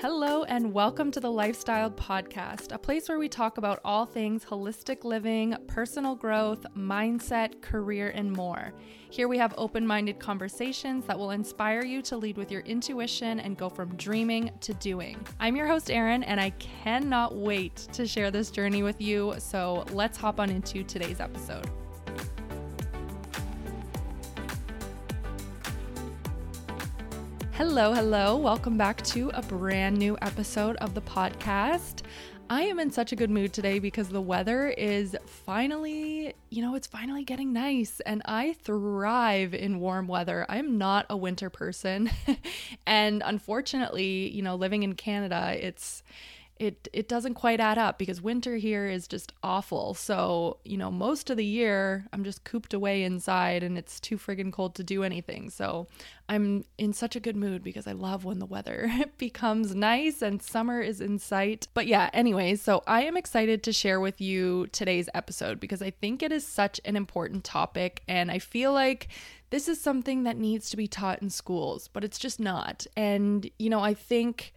[0.00, 4.44] Hello, and welcome to the Lifestyle Podcast, a place where we talk about all things
[4.44, 8.74] holistic living, personal growth, mindset, career, and more.
[9.08, 13.40] Here we have open minded conversations that will inspire you to lead with your intuition
[13.40, 15.18] and go from dreaming to doing.
[15.38, 19.36] I'm your host, Erin, and I cannot wait to share this journey with you.
[19.38, 21.70] So let's hop on into today's episode.
[27.60, 28.38] Hello, hello.
[28.38, 32.00] Welcome back to a brand new episode of the podcast.
[32.48, 36.74] I am in such a good mood today because the weather is finally, you know,
[36.74, 40.46] it's finally getting nice and I thrive in warm weather.
[40.48, 42.10] I'm not a winter person.
[42.86, 46.02] and unfortunately, you know, living in Canada, it's
[46.60, 49.94] it it doesn't quite add up because winter here is just awful.
[49.94, 54.18] So, you know, most of the year I'm just cooped away inside and it's too
[54.18, 55.48] friggin' cold to do anything.
[55.48, 55.88] So,
[56.28, 60.42] I'm in such a good mood because I love when the weather becomes nice and
[60.42, 61.66] summer is in sight.
[61.72, 65.90] But yeah, anyways, so I am excited to share with you today's episode because I
[65.90, 69.08] think it is such an important topic and I feel like
[69.48, 72.86] this is something that needs to be taught in schools, but it's just not.
[72.98, 74.52] And you know, I think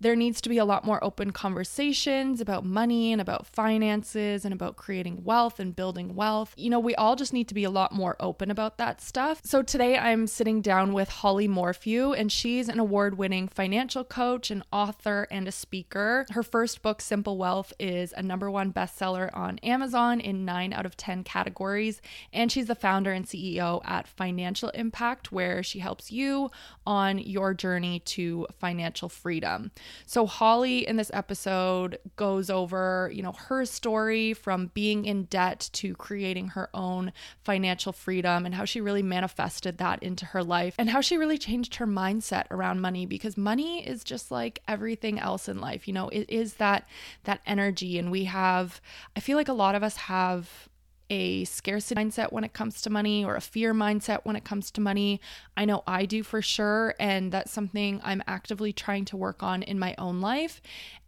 [0.00, 4.52] there needs to be a lot more open conversations about money and about finances and
[4.52, 6.52] about creating wealth and building wealth.
[6.56, 9.40] You know, we all just need to be a lot more open about that stuff.
[9.44, 14.50] So today I'm sitting down with Holly Morphew, and she's an award winning financial coach,
[14.50, 16.26] an author, and a speaker.
[16.30, 20.86] Her first book, Simple Wealth, is a number one bestseller on Amazon in nine out
[20.86, 22.02] of 10 categories.
[22.32, 26.50] And she's the founder and CEO at Financial Impact, where she helps you
[26.86, 29.70] on your journey to financial freedom.
[30.06, 35.70] So Holly in this episode goes over, you know, her story from being in debt
[35.74, 40.74] to creating her own financial freedom and how she really manifested that into her life
[40.78, 45.18] and how she really changed her mindset around money because money is just like everything
[45.18, 45.86] else in life.
[45.86, 46.86] You know, it is that
[47.24, 48.80] that energy and we have
[49.16, 50.68] I feel like a lot of us have
[51.14, 54.70] a scarcity mindset when it comes to money or a fear mindset when it comes
[54.72, 55.20] to money.
[55.56, 56.94] I know I do for sure.
[56.98, 60.60] And that's something I'm actively trying to work on in my own life.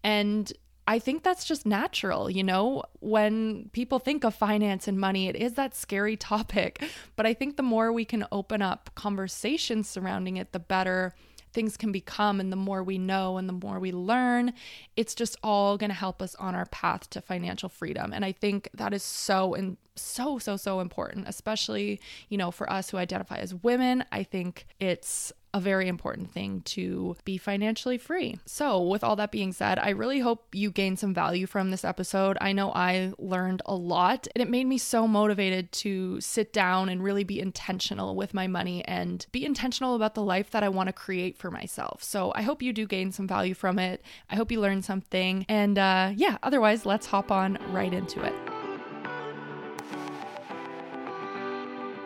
[0.05, 0.53] And
[0.87, 5.35] I think that's just natural, you know, when people think of finance and money, it
[5.35, 6.83] is that scary topic.
[7.17, 11.15] But I think the more we can open up conversations surrounding it, the better
[11.57, 14.53] things can become and the more we know and the more we learn
[14.95, 18.31] it's just all going to help us on our path to financial freedom and i
[18.31, 22.97] think that is so and so so so important especially you know for us who
[22.97, 28.39] identify as women i think it's a very important thing to be financially free.
[28.45, 31.83] So, with all that being said, I really hope you gain some value from this
[31.83, 32.37] episode.
[32.43, 36.91] I know I learned a lot and it made me so motivated to sit down
[36.91, 40.69] and really be intentional with my money and be intentional about the life that I
[40.69, 42.03] want to create for myself.
[42.03, 44.03] So, I hope you do gain some value from it.
[44.29, 45.47] I hope you learned something.
[45.49, 48.56] And uh, yeah, otherwise, let's hop on right into it.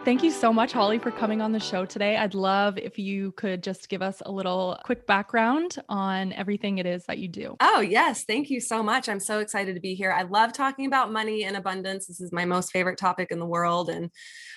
[0.03, 2.17] Thank you so much, Holly, for coming on the show today.
[2.17, 6.87] I'd love if you could just give us a little quick background on everything it
[6.87, 7.55] is that you do.
[7.61, 8.25] Oh, yes.
[8.25, 9.11] Thank you so much.
[9.11, 10.11] I'm so excited to be here.
[10.11, 12.07] I love talking about money and abundance.
[12.07, 13.91] This is my most favorite topic in the world.
[13.91, 14.11] And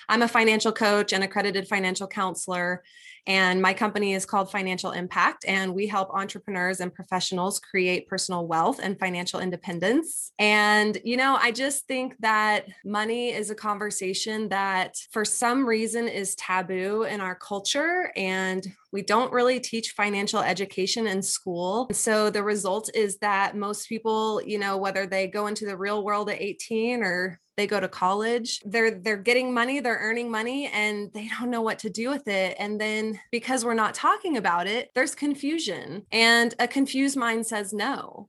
[0.08, 2.82] I'm a financial coach and accredited financial counselor.
[3.26, 8.46] And my company is called Financial Impact, and we help entrepreneurs and professionals create personal
[8.46, 10.32] wealth and financial independence.
[10.38, 16.08] And, you know, I just think that money is a conversation that for some reason
[16.08, 18.12] is taboo in our culture.
[18.16, 21.88] And we don't really teach financial education in school.
[21.92, 26.04] So the result is that most people, you know, whether they go into the real
[26.04, 30.66] world at 18 or they go to college they're they're getting money they're earning money
[30.72, 32.56] and they don't know what to do with it.
[32.58, 37.72] And then because we're not talking about it there's confusion and a confused mind says
[37.72, 38.28] no.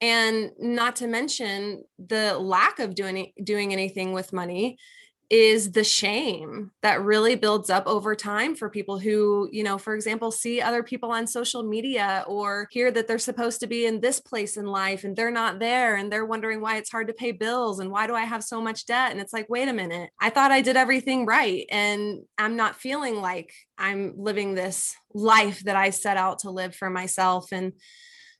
[0.00, 4.76] And not to mention the lack of doing doing anything with money
[5.34, 9.96] is the shame that really builds up over time for people who, you know, for
[9.96, 14.00] example, see other people on social media or hear that they're supposed to be in
[14.00, 17.12] this place in life and they're not there and they're wondering why it's hard to
[17.12, 19.10] pay bills and why do I have so much debt?
[19.10, 22.76] And it's like, wait a minute, I thought I did everything right and I'm not
[22.76, 27.48] feeling like I'm living this life that I set out to live for myself.
[27.50, 27.72] And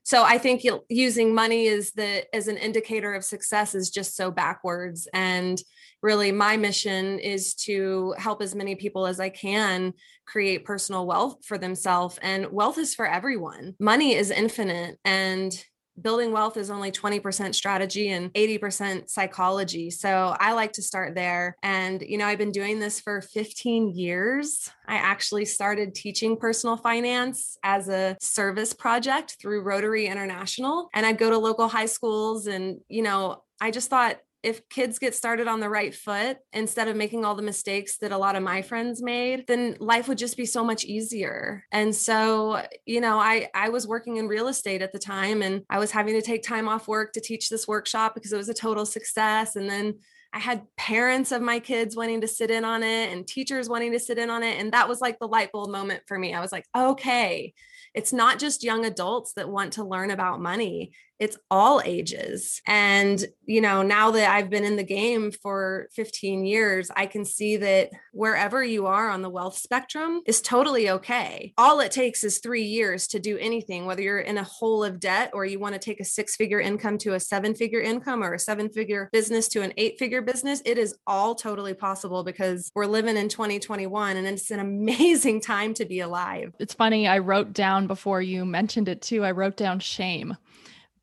[0.06, 4.30] so i think using money as the as an indicator of success is just so
[4.30, 5.62] backwards and
[6.04, 9.94] really my mission is to help as many people as I can
[10.26, 12.18] create personal wealth for themselves.
[12.20, 13.74] And wealth is for everyone.
[13.80, 14.98] Money is infinite.
[15.06, 15.64] And
[15.98, 19.90] building wealth is only 20% strategy and 80% psychology.
[19.90, 21.56] So I like to start there.
[21.62, 24.68] And, you know, I've been doing this for 15 years.
[24.86, 30.90] I actually started teaching personal finance as a service project through Rotary International.
[30.92, 34.98] And I'd go to local high schools and, you know, I just thought if kids
[34.98, 38.36] get started on the right foot instead of making all the mistakes that a lot
[38.36, 43.00] of my friends made then life would just be so much easier and so you
[43.00, 46.14] know i i was working in real estate at the time and i was having
[46.14, 49.56] to take time off work to teach this workshop because it was a total success
[49.56, 49.94] and then
[50.36, 53.92] I had parents of my kids wanting to sit in on it and teachers wanting
[53.92, 54.58] to sit in on it.
[54.58, 56.34] And that was like the light bulb moment for me.
[56.34, 57.54] I was like, okay,
[57.94, 62.60] it's not just young adults that want to learn about money it's all ages.
[62.66, 67.24] And, you know, now that I've been in the game for 15 years, I can
[67.24, 71.52] see that wherever you are on the wealth spectrum is totally okay.
[71.56, 74.98] All it takes is three years to do anything, whether you're in a hole of
[74.98, 78.22] debt or you want to take a six figure income to a seven figure income
[78.22, 80.62] or a seven figure business to an eight figure business.
[80.64, 85.74] It is all totally possible because we're living in 2021 and it's an amazing time
[85.74, 86.54] to be alive.
[86.58, 87.06] It's funny.
[87.06, 90.36] I wrote down before you mentioned it too, I wrote down shame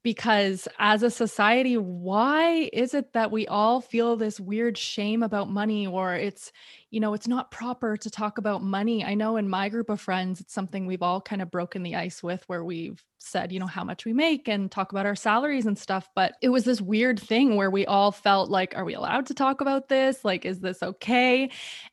[0.03, 5.49] because as a society why is it that we all feel this weird shame about
[5.49, 6.51] money or it's
[6.89, 9.03] you know it's not proper to talk about money?
[9.03, 11.95] I know in my group of friends it's something we've all kind of broken the
[11.95, 15.15] ice with where we've said you know how much we make and talk about our
[15.15, 18.85] salaries and stuff but it was this weird thing where we all felt like are
[18.85, 20.25] we allowed to talk about this?
[20.25, 21.49] Like is this okay?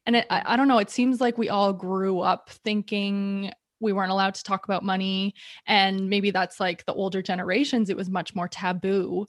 [0.06, 3.92] And it, I, I don't know it seems like we all grew up thinking we
[3.92, 5.34] weren't allowed to talk about money
[5.66, 9.26] and maybe that's like the older generations it was much more taboo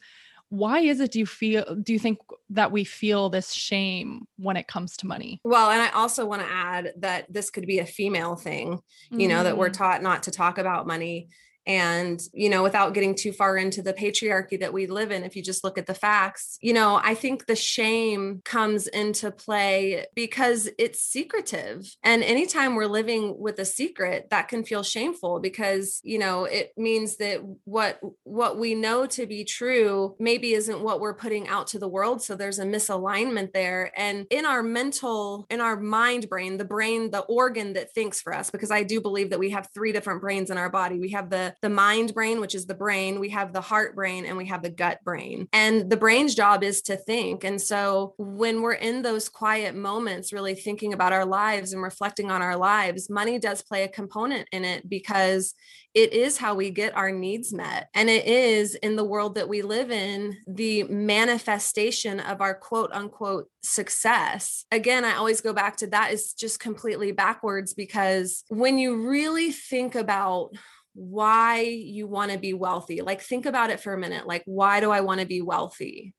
[0.50, 2.18] why is it do you feel do you think
[2.50, 6.42] that we feel this shame when it comes to money well and i also want
[6.42, 8.80] to add that this could be a female thing
[9.12, 9.44] you know mm-hmm.
[9.44, 9.78] that we're mm.
[9.78, 11.30] taught not to talk about money
[11.66, 15.36] and you know without getting too far into the patriarchy that we live in if
[15.36, 20.06] you just look at the facts you know i think the shame comes into play
[20.16, 21.96] because it's secretive.
[22.04, 26.72] And anytime we're living with a secret that can feel shameful because you know it
[26.78, 31.68] means that what what we know to be true maybe isn't what we're putting out
[31.68, 32.22] to the world.
[32.22, 33.92] So there's a misalignment there.
[33.96, 38.34] And in our mental in our mind brain the brain the organ that thinks for
[38.34, 41.00] us because i do believe that we have three different brains in our body.
[41.00, 44.26] We have the the mind brain, which is the brain, we have the heart brain,
[44.26, 45.48] and we have the gut brain.
[45.54, 47.44] And the brain's job is to think.
[47.44, 52.32] And so when we're in those quiet moments, really thinking about our lives and reflecting
[52.32, 55.56] on our lives, money does play a component in it because
[55.96, 57.90] it is how we get our needs met.
[57.96, 62.92] And it is in the world that we live in the manifestation of our quote
[62.94, 64.66] unquote success.
[64.72, 69.52] Again, I always go back to that is just completely backwards because when you really
[69.52, 70.52] think about
[70.94, 73.02] why you want to be wealthy.
[73.02, 74.28] Like, think about it for a minute.
[74.28, 76.14] Like, why do I want to be wealthy?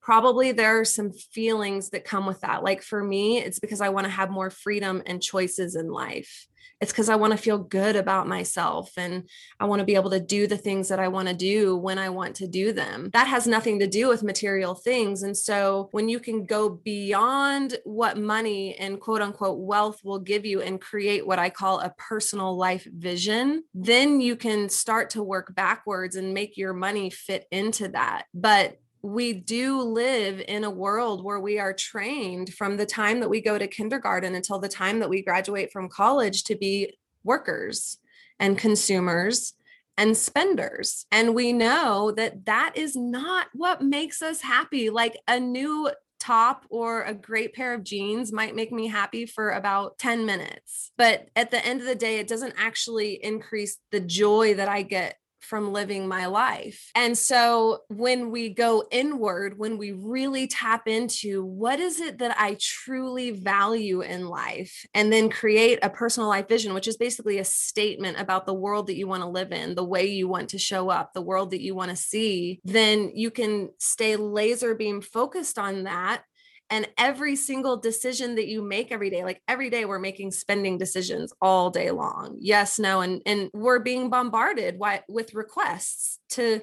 [0.00, 2.62] Probably there are some feelings that come with that.
[2.62, 6.46] Like, for me, it's because I want to have more freedom and choices in life.
[6.80, 9.28] It's because I want to feel good about myself and
[9.58, 11.98] I want to be able to do the things that I want to do when
[11.98, 13.10] I want to do them.
[13.12, 15.22] That has nothing to do with material things.
[15.22, 20.46] And so when you can go beyond what money and quote unquote wealth will give
[20.46, 25.22] you and create what I call a personal life vision, then you can start to
[25.22, 28.24] work backwards and make your money fit into that.
[28.32, 33.30] But we do live in a world where we are trained from the time that
[33.30, 37.98] we go to kindergarten until the time that we graduate from college to be workers
[38.38, 39.54] and consumers
[39.96, 41.06] and spenders.
[41.12, 44.90] And we know that that is not what makes us happy.
[44.90, 49.50] Like a new top or a great pair of jeans might make me happy for
[49.50, 50.92] about 10 minutes.
[50.96, 54.82] But at the end of the day, it doesn't actually increase the joy that I
[54.82, 56.90] get from living my life.
[56.94, 62.36] And so when we go inward, when we really tap into what is it that
[62.38, 67.38] I truly value in life, and then create a personal life vision, which is basically
[67.38, 70.50] a statement about the world that you want to live in, the way you want
[70.50, 74.74] to show up, the world that you want to see, then you can stay laser
[74.74, 76.22] beam focused on that
[76.70, 80.78] and every single decision that you make every day like every day we're making spending
[80.78, 86.60] decisions all day long yes no and and we're being bombarded with requests to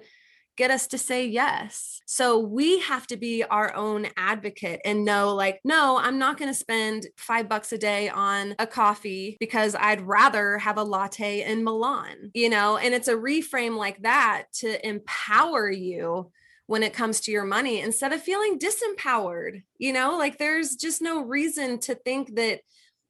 [0.57, 2.01] get us to say yes.
[2.07, 6.51] So we have to be our own advocate and know, like, no, I'm not going
[6.51, 11.43] to spend five bucks a day on a coffee because I'd rather have a latte
[11.43, 12.77] in Milan, you know?
[12.77, 16.31] And it's a reframe like that to empower you
[16.67, 19.63] when it comes to your money instead of feeling disempowered.
[19.77, 22.61] You know, like there's just no reason to think that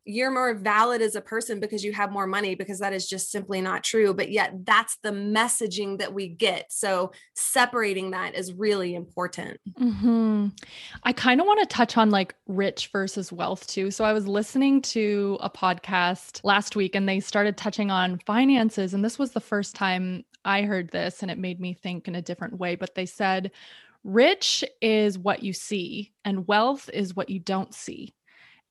[0.08, 3.30] you're more valid as a person because you have more money because that is just
[3.30, 8.54] simply not true but yet that's the messaging that we get so separating that is
[8.54, 10.48] really important mm-hmm.
[11.04, 14.28] i kind of want to touch on like rich versus wealth too so i was
[14.28, 19.32] listening to a podcast last week and they started touching on finances and this was
[19.32, 22.76] the first time i heard this and it made me think in a different way
[22.76, 23.52] but they said
[24.04, 28.14] rich is what you see and wealth is what you don't see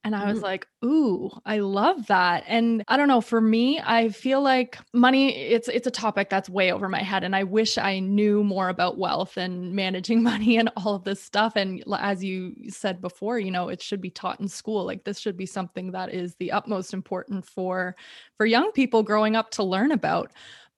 [0.06, 0.44] and I was mm-hmm.
[0.44, 2.44] like, ooh, I love that.
[2.46, 6.48] And I don't know, for me, I feel like money it's it's a topic that's
[6.48, 10.58] way over my head and I wish I knew more about wealth and managing money
[10.58, 14.10] and all of this stuff and as you said before, you know, it should be
[14.10, 14.84] taught in school.
[14.84, 17.96] Like this should be something that is the utmost important for
[18.36, 20.30] for young people growing up to learn about.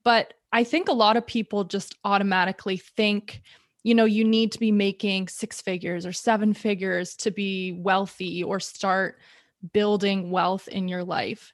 [0.05, 3.43] But I think a lot of people just automatically think
[3.85, 8.43] you know, you need to be making six figures or seven figures to be wealthy
[8.43, 9.19] or start
[9.73, 11.53] building wealth in your life.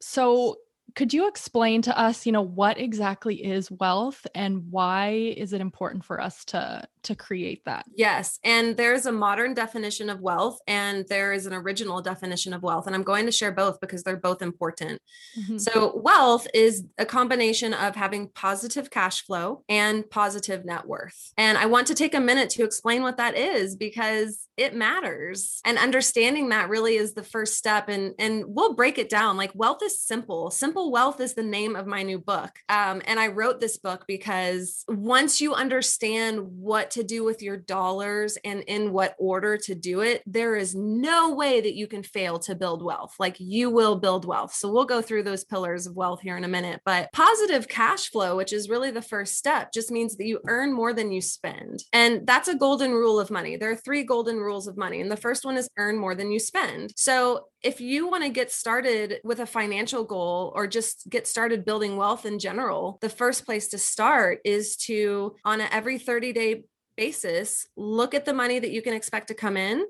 [0.00, 0.56] So,
[0.94, 5.60] could you explain to us, you know, what exactly is wealth and why is it
[5.60, 7.84] important for us to to create that?
[7.94, 12.62] Yes, and there's a modern definition of wealth and there is an original definition of
[12.62, 15.00] wealth and I'm going to share both because they're both important.
[15.38, 15.58] Mm-hmm.
[15.58, 21.32] So, wealth is a combination of having positive cash flow and positive net worth.
[21.36, 25.60] And I want to take a minute to explain what that is because it matters.
[25.64, 29.36] And understanding that really is the first step and and we'll break it down.
[29.36, 30.50] Like wealth is simple.
[30.50, 32.58] Simple Wealth is the name of my new book.
[32.68, 37.56] Um, and I wrote this book because once you understand what to do with your
[37.56, 42.02] dollars and in what order to do it, there is no way that you can
[42.02, 43.14] fail to build wealth.
[43.18, 44.54] Like you will build wealth.
[44.54, 46.82] So we'll go through those pillars of wealth here in a minute.
[46.84, 50.74] But positive cash flow, which is really the first step, just means that you earn
[50.74, 51.84] more than you spend.
[51.92, 53.56] And that's a golden rule of money.
[53.56, 55.00] There are three golden rules of money.
[55.00, 56.92] And the first one is earn more than you spend.
[56.96, 61.64] So if you want to get started with a financial goal or just get started
[61.64, 66.32] building wealth in general, the first place to start is to, on an every 30
[66.32, 66.64] day
[66.96, 69.84] basis, look at the money that you can expect to come in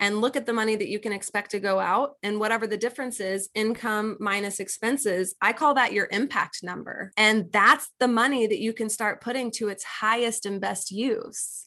[0.00, 2.14] and look at the money that you can expect to go out.
[2.22, 7.12] And whatever the difference is income minus expenses i call that your impact number.
[7.16, 11.66] And that's the money that you can start putting to its highest and best use.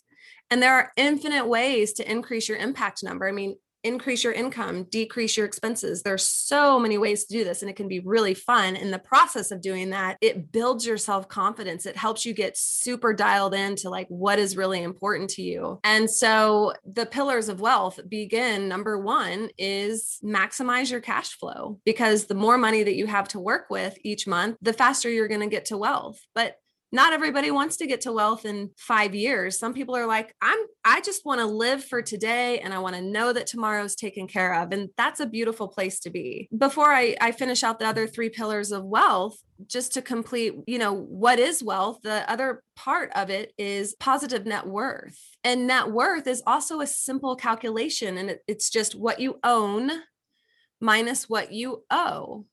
[0.50, 3.27] And there are infinite ways to increase your impact number.
[3.27, 6.03] I mean increase your income, decrease your expenses.
[6.03, 8.75] There's so many ways to do this and it can be really fun.
[8.75, 11.85] In the process of doing that, it builds your self-confidence.
[11.85, 15.79] It helps you get super dialed into like what is really important to you.
[15.83, 22.25] And so the pillars of wealth begin number 1 is maximize your cash flow because
[22.25, 25.41] the more money that you have to work with each month, the faster you're going
[25.41, 26.19] to get to wealth.
[26.35, 26.57] But
[26.91, 29.57] not everybody wants to get to wealth in five years.
[29.57, 32.95] Some people are like, I'm, I just want to live for today and I want
[32.95, 34.74] to know that tomorrow's taken care of.
[34.74, 36.50] And that's a beautiful place to be.
[36.57, 40.79] Before I, I finish out the other three pillars of wealth, just to complete, you
[40.79, 45.17] know, what is wealth, the other part of it is positive net worth.
[45.43, 49.91] And net worth is also a simple calculation and it, it's just what you own
[50.81, 52.45] minus what you owe.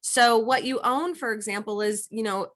[0.00, 2.46] So what you own, for example, is, you know,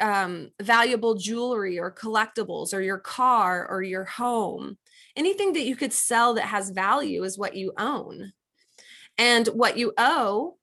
[0.00, 4.78] um, valuable jewelry or collectibles or your car or your home.
[5.16, 8.32] Anything that you could sell that has value is what you own.
[9.16, 10.56] And what you owe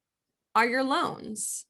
[0.56, 1.66] are your loans.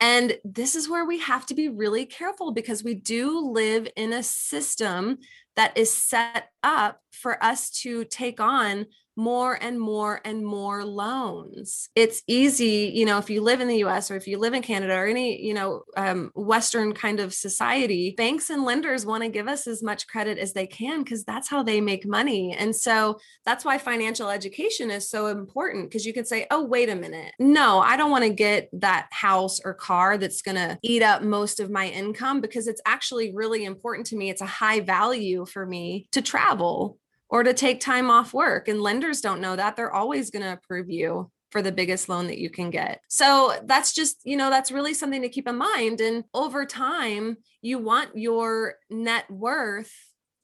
[0.00, 4.12] And this is where we have to be really careful because we do live in
[4.12, 5.18] a system
[5.56, 8.86] that is set up for us to take on
[9.20, 11.90] more and more and more loans.
[11.94, 14.62] It's easy, you know, if you live in the US or if you live in
[14.62, 19.28] Canada or any, you know, um, Western kind of society, banks and lenders want to
[19.28, 22.56] give us as much credit as they can because that's how they make money.
[22.58, 26.88] And so that's why financial education is so important because you could say, oh, wait
[26.88, 27.32] a minute.
[27.38, 31.22] No, I don't want to get that house or car that's going to eat up
[31.22, 34.30] most of my income because it's actually really important to me.
[34.30, 38.68] It's a high value for me to travel or to take time off work.
[38.68, 39.76] And lenders don't know that.
[39.76, 43.00] They're always going to approve you for the biggest loan that you can get.
[43.08, 46.00] So that's just, you know, that's really something to keep in mind.
[46.00, 49.92] And over time, you want your net worth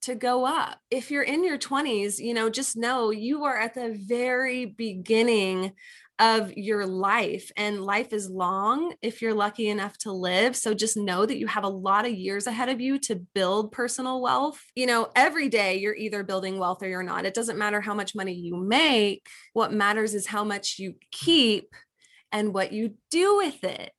[0.02, 0.78] to go up.
[0.90, 5.72] If you're in your 20s, you know, just know you are at the very beginning
[6.18, 10.56] of your life and life is long if you're lucky enough to live.
[10.56, 13.72] So just know that you have a lot of years ahead of you to build
[13.72, 14.62] personal wealth.
[14.74, 17.26] You know every day you're either building wealth or you're not.
[17.26, 19.26] It doesn't matter how much money you make.
[19.52, 21.74] What matters is how much you keep
[22.32, 23.92] and what you do with it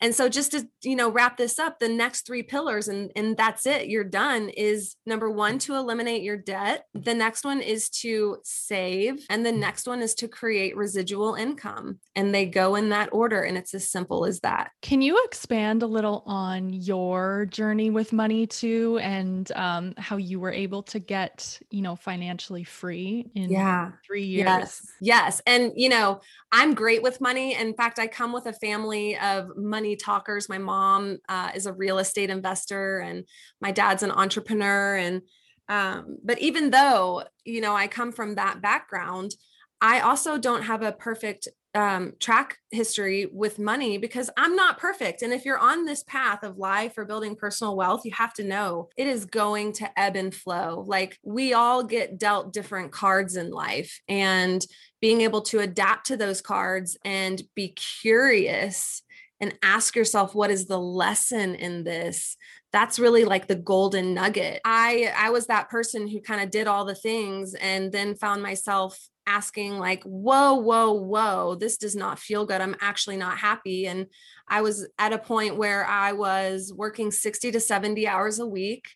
[0.00, 3.36] And so just to, you know, wrap this up, the next three pillars and and
[3.36, 7.90] that's it, you're done is number 1 to eliminate your debt, the next one is
[7.90, 11.98] to save, and the next one is to create residual income.
[12.16, 14.72] And they go in that order and it's as simple as that.
[14.82, 20.40] Can you expand a little on your journey with money too and um, how you
[20.40, 23.92] were able to get, you know, financially free in yeah.
[24.04, 24.44] 3 years?
[24.44, 24.86] Yes.
[25.00, 25.42] Yes.
[25.46, 26.20] And you know,
[26.52, 27.54] I'm great with money.
[27.54, 30.48] In fact, I come with a family of money talkers.
[30.48, 33.24] My mom uh, is a real estate investor, and
[33.60, 34.96] my dad's an entrepreneur.
[34.96, 35.22] And
[35.68, 39.32] um, but even though you know I come from that background,
[39.80, 45.22] I also don't have a perfect um, track history with money because I'm not perfect.
[45.22, 48.44] And if you're on this path of life or building personal wealth, you have to
[48.44, 50.84] know it is going to ebb and flow.
[50.86, 54.64] Like we all get dealt different cards in life, and
[55.00, 57.68] being able to adapt to those cards and be
[58.02, 59.02] curious
[59.40, 62.36] and ask yourself what is the lesson in this
[62.72, 66.66] that's really like the golden nugget i i was that person who kind of did
[66.66, 68.98] all the things and then found myself
[69.30, 74.06] asking like whoa whoa whoa this does not feel good i'm actually not happy and
[74.48, 78.88] i was at a point where i was working 60 to 70 hours a week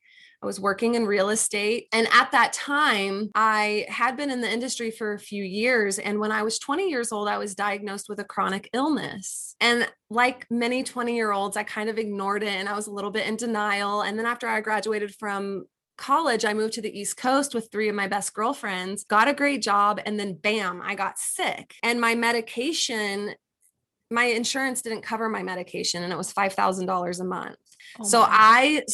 [0.45, 1.89] I was working in real estate.
[1.91, 5.99] And at that time, I had been in the industry for a few years.
[5.99, 9.57] And when I was 20 years old, I was diagnosed with a chronic illness.
[9.59, 12.93] And like many 20 year olds, I kind of ignored it and I was a
[12.93, 14.03] little bit in denial.
[14.03, 15.65] And then after I graduated from
[15.97, 19.35] college, I moved to the East Coast with three of my best girlfriends, got a
[19.35, 21.75] great job, and then bam, I got sick.
[21.83, 23.35] And my medication,
[24.11, 27.57] my insurance didn't cover my medication, and it was $5,000 a month.
[28.01, 28.85] Oh so I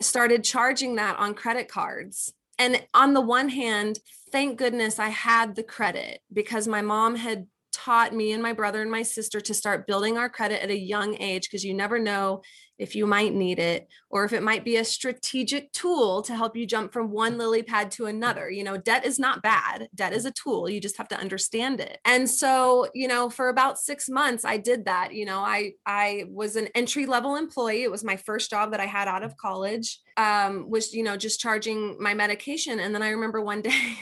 [0.00, 2.32] started charging that on credit cards.
[2.58, 3.98] And on the one hand,
[4.32, 8.82] thank goodness I had the credit because my mom had taught me and my brother
[8.82, 11.98] and my sister to start building our credit at a young age because you never
[11.98, 12.42] know
[12.80, 16.56] if you might need it or if it might be a strategic tool to help
[16.56, 18.50] you jump from one lily pad to another.
[18.50, 19.88] You know, debt is not bad.
[19.94, 20.68] Debt is a tool.
[20.68, 21.98] You just have to understand it.
[22.04, 25.14] And so, you know, for about 6 months I did that.
[25.14, 27.82] You know, I I was an entry level employee.
[27.82, 30.00] It was my first job that I had out of college.
[30.16, 33.98] Um was, you know, just charging my medication and then I remember one day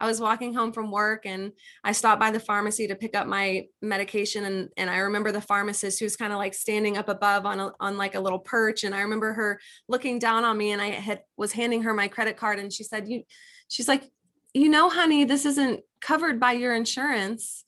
[0.00, 1.52] I was walking home from work and
[1.82, 5.40] I stopped by the pharmacy to pick up my medication and and I remember the
[5.40, 8.84] pharmacist who's kind of like standing up above on a, on like a little perch
[8.84, 12.08] and I remember her looking down on me and I had was handing her my
[12.08, 13.22] credit card and she said you
[13.68, 14.08] she's like
[14.54, 17.64] you know honey this isn't covered by your insurance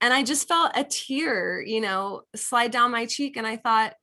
[0.00, 3.94] and I just felt a tear you know slide down my cheek and I thought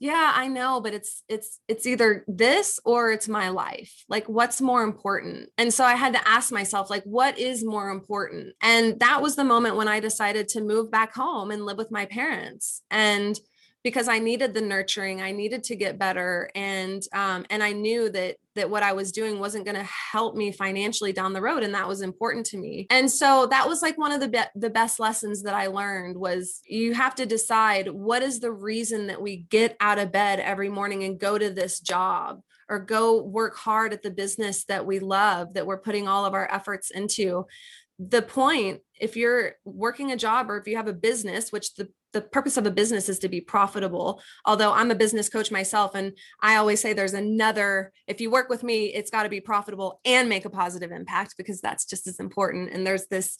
[0.00, 4.04] yeah i know but it's it's it's either this or it's my life.
[4.08, 5.50] Like what's more important?
[5.56, 8.54] And so i had to ask myself like what is more important?
[8.62, 11.92] And that was the moment when i decided to move back home and live with
[11.92, 12.82] my parents.
[12.90, 13.38] And
[13.82, 15.22] because I needed the nurturing.
[15.22, 19.10] I needed to get better, and um, and I knew that that what I was
[19.10, 22.58] doing wasn't going to help me financially down the road, and that was important to
[22.58, 22.86] me.
[22.90, 26.16] And so that was like one of the be- the best lessons that I learned
[26.16, 30.40] was you have to decide what is the reason that we get out of bed
[30.40, 34.86] every morning and go to this job or go work hard at the business that
[34.86, 37.46] we love that we're putting all of our efforts into
[37.98, 41.88] the point if you're working a job or if you have a business which the
[42.12, 45.94] the purpose of a business is to be profitable although i'm a business coach myself
[45.94, 49.40] and i always say there's another if you work with me it's got to be
[49.40, 53.36] profitable and make a positive impact because that's just as important and there's this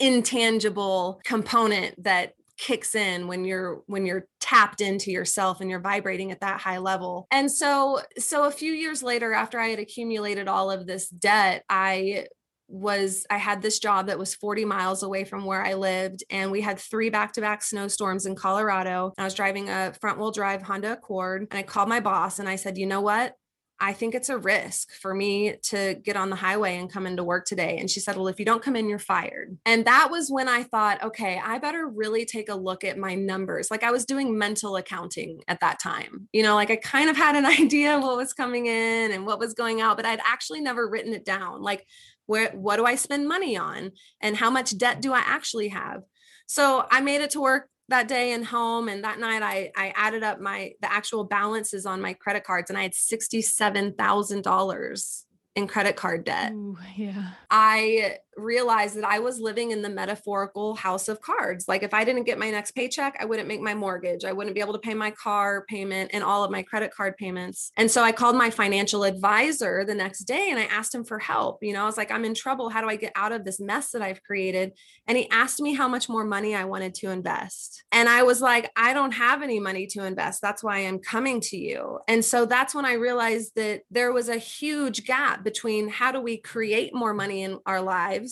[0.00, 6.30] intangible component that kicks in when you're when you're tapped into yourself and you're vibrating
[6.30, 7.26] at that high level.
[7.30, 11.64] And so so a few years later after I had accumulated all of this debt,
[11.68, 12.26] I
[12.74, 16.50] was I had this job that was 40 miles away from where I lived and
[16.50, 19.12] we had three back-to-back snowstorms in Colorado.
[19.16, 22.56] I was driving a front-wheel drive Honda Accord and I called my boss and I
[22.56, 23.36] said, "You know what?
[23.80, 27.24] I think it's a risk for me to get on the highway and come into
[27.24, 27.76] work today.
[27.78, 29.58] And she said, Well, if you don't come in, you're fired.
[29.66, 33.14] And that was when I thought, okay, I better really take a look at my
[33.14, 33.70] numbers.
[33.70, 36.28] Like I was doing mental accounting at that time.
[36.32, 39.26] You know, like I kind of had an idea of what was coming in and
[39.26, 41.60] what was going out, but I'd actually never written it down.
[41.60, 41.84] Like
[42.26, 43.92] where what do i spend money on?
[44.20, 46.02] And how much debt do i actually have?
[46.46, 49.92] So i made it to work that day and home and that night i i
[49.94, 55.68] added up my the actual balances on my credit cards and i had $67000 in
[55.68, 56.52] credit card debt.
[56.52, 57.30] Ooh, yeah.
[57.50, 61.66] I realized that I was living in the metaphorical house of cards.
[61.68, 64.24] Like if I didn't get my next paycheck, I wouldn't make my mortgage.
[64.24, 67.16] I wouldn't be able to pay my car payment and all of my credit card
[67.16, 67.70] payments.
[67.76, 71.18] And so I called my financial advisor the next day and I asked him for
[71.18, 71.58] help.
[71.62, 72.68] You know, I was like, I'm in trouble.
[72.68, 74.72] How do I get out of this mess that I've created?
[75.06, 77.84] And he asked me how much more money I wanted to invest.
[77.92, 80.40] And I was like, I don't have any money to invest.
[80.40, 81.98] That's why I'm coming to you.
[82.08, 86.20] And so that's when I realized that there was a huge gap between how do
[86.20, 88.23] we create more money in our lives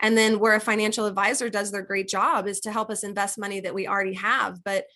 [0.00, 3.38] and then where a financial advisor does their great job is to help us invest
[3.38, 4.62] money that we already have.
[4.64, 4.86] But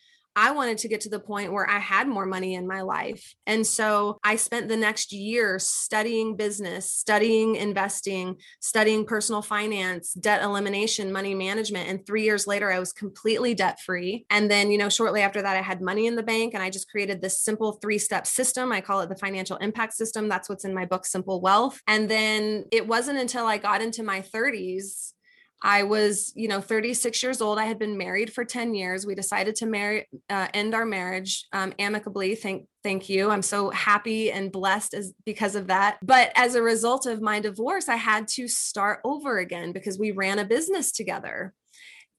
[0.40, 3.35] I wanted to get to the point where I had more money in my life.
[3.44, 10.44] And so I spent the next year studying business, studying investing, studying personal finance, debt
[10.44, 11.88] elimination, money management.
[11.88, 14.27] And three years later, I was completely debt free.
[14.31, 16.70] And then, you know, shortly after that, I had money in the bank and I
[16.70, 18.70] just created this simple three step system.
[18.70, 20.29] I call it the financial impact system.
[20.29, 21.81] That's what's in my book, Simple Wealth.
[21.88, 25.14] And then it wasn't until I got into my 30s
[25.62, 27.59] I was, you know, 36 years old.
[27.59, 29.05] I had been married for 10 years.
[29.05, 32.37] We decided to marry, uh, end our marriage um, amicably.
[32.37, 33.31] Thank, thank you.
[33.31, 35.99] I'm so happy and blessed as because of that.
[36.03, 40.12] But as a result of my divorce, I had to start over again because we
[40.12, 41.53] ran a business together.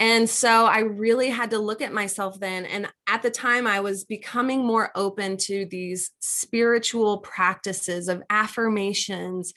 [0.01, 2.65] And so I really had to look at myself then.
[2.65, 9.53] And at the time, I was becoming more open to these spiritual practices of affirmations,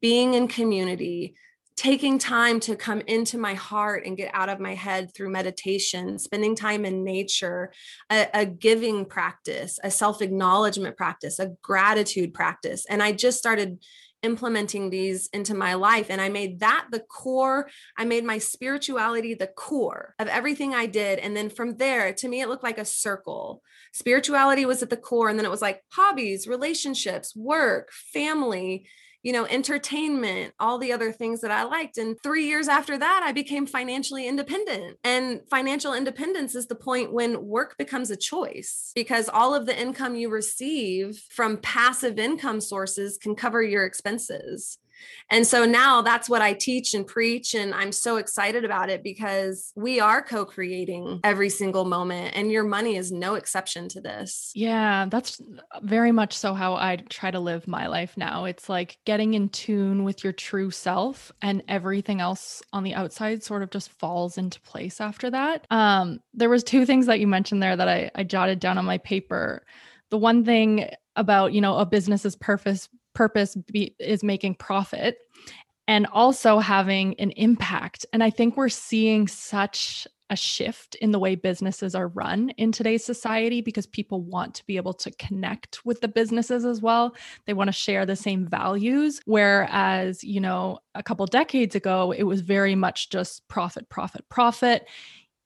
[0.00, 1.36] being in community,
[1.76, 6.18] taking time to come into my heart and get out of my head through meditation,
[6.18, 7.72] spending time in nature,
[8.10, 12.86] a, a giving practice, a self acknowledgement practice, a gratitude practice.
[12.88, 13.78] And I just started
[14.22, 16.06] implementing these into my life.
[16.08, 17.68] And I made that the core.
[17.98, 21.18] I made my spirituality the core of everything I did.
[21.18, 23.62] And then from there, to me, it looked like a circle.
[23.92, 25.28] Spirituality was at the core.
[25.28, 28.86] And then it was like hobbies, relationships, work, family
[29.24, 31.96] you know, entertainment, all the other things that I liked.
[31.96, 34.98] And three years after that, I became financially independent.
[35.02, 39.76] And financial independence is the point when work becomes a choice because all of the
[39.76, 44.78] income you receive from passive income sources can cover your expenses.
[45.30, 47.54] And so now that's what I teach and preach.
[47.54, 52.50] And I'm so excited about it because we are co creating every single moment, and
[52.50, 54.52] your money is no exception to this.
[54.54, 55.40] Yeah, that's
[55.82, 58.44] very much so how I try to live my life now.
[58.44, 63.42] It's like getting in tune with your true self, and everything else on the outside
[63.42, 65.66] sort of just falls into place after that.
[65.70, 68.84] Um, there was two things that you mentioned there that I, I jotted down on
[68.84, 69.64] my paper.
[70.10, 75.18] The one thing about, you know, a business's purpose purpose be, is making profit
[75.86, 78.06] and also having an impact.
[78.12, 82.72] And I think we're seeing such a shift in the way businesses are run in
[82.72, 87.14] today's society because people want to be able to connect with the businesses as well.
[87.46, 89.20] They want to share the same values.
[89.26, 94.86] Whereas, you know, a couple decades ago, it was very much just profit, profit, profit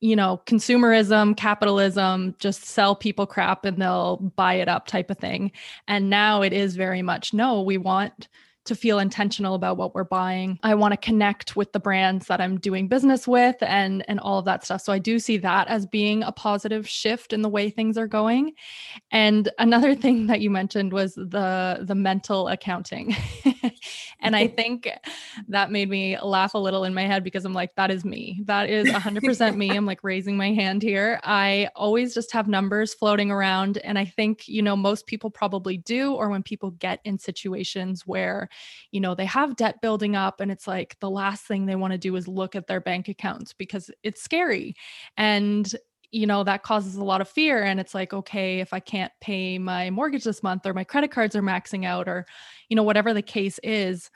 [0.00, 5.18] you know, consumerism, capitalism, just sell people crap and they'll buy it up type of
[5.18, 5.50] thing.
[5.88, 8.28] And now it is very much no, we want
[8.68, 10.58] to feel intentional about what we're buying.
[10.62, 14.38] I want to connect with the brands that I'm doing business with and and all
[14.38, 14.82] of that stuff.
[14.82, 18.06] So I do see that as being a positive shift in the way things are
[18.06, 18.52] going.
[19.10, 23.16] And another thing that you mentioned was the the mental accounting.
[24.20, 24.88] and I think
[25.48, 28.40] that made me laugh a little in my head because I'm like that is me.
[28.44, 29.70] That is 100% me.
[29.70, 31.20] I'm like raising my hand here.
[31.24, 35.78] I always just have numbers floating around and I think, you know, most people probably
[35.78, 38.48] do or when people get in situations where
[38.90, 41.92] you know, they have debt building up and it's like the last thing they want
[41.92, 44.74] to do is look at their bank accounts because it's scary.
[45.16, 45.72] And
[46.10, 49.12] you know that causes a lot of fear and it's like okay if i can't
[49.20, 52.26] pay my mortgage this month or my credit cards are maxing out or
[52.68, 54.10] you know whatever the case is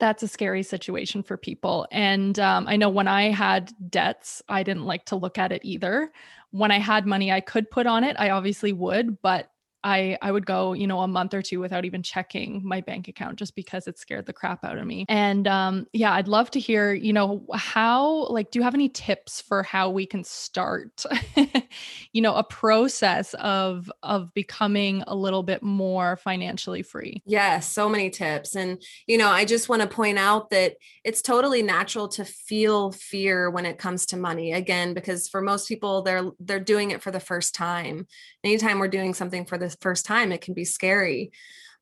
[0.00, 4.62] that's a scary situation for people and um, i know when i had debts i
[4.62, 6.10] didn't like to look at it either
[6.50, 9.50] when i had money i could put on it i obviously would but
[9.84, 13.08] I I would go, you know, a month or two without even checking my bank
[13.08, 15.04] account just because it scared the crap out of me.
[15.08, 18.88] And um yeah, I'd love to hear, you know, how like do you have any
[18.88, 21.04] tips for how we can start
[22.12, 27.22] you know, a process of of becoming a little bit more financially free?
[27.26, 28.54] Yes, so many tips.
[28.54, 32.92] And you know, I just want to point out that it's totally natural to feel
[32.92, 37.02] fear when it comes to money again because for most people they're they're doing it
[37.02, 38.06] for the first time.
[38.44, 41.32] Anytime we're doing something for first time it can be scary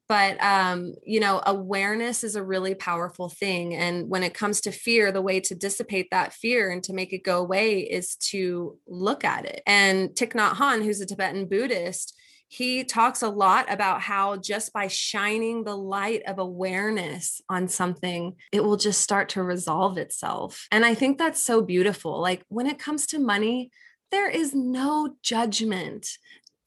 [0.09, 4.73] but um, you know awareness is a really powerful thing and when it comes to
[4.73, 8.77] fear the way to dissipate that fear and to make it go away is to
[8.87, 12.17] look at it and Thich Nhat who's a Tibetan Buddhist
[12.53, 18.35] he talks a lot about how just by shining the light of awareness on something,
[18.51, 20.67] it will just start to resolve itself.
[20.73, 22.21] And I think that's so beautiful.
[22.21, 23.71] Like when it comes to money,
[24.11, 26.09] there is no judgment.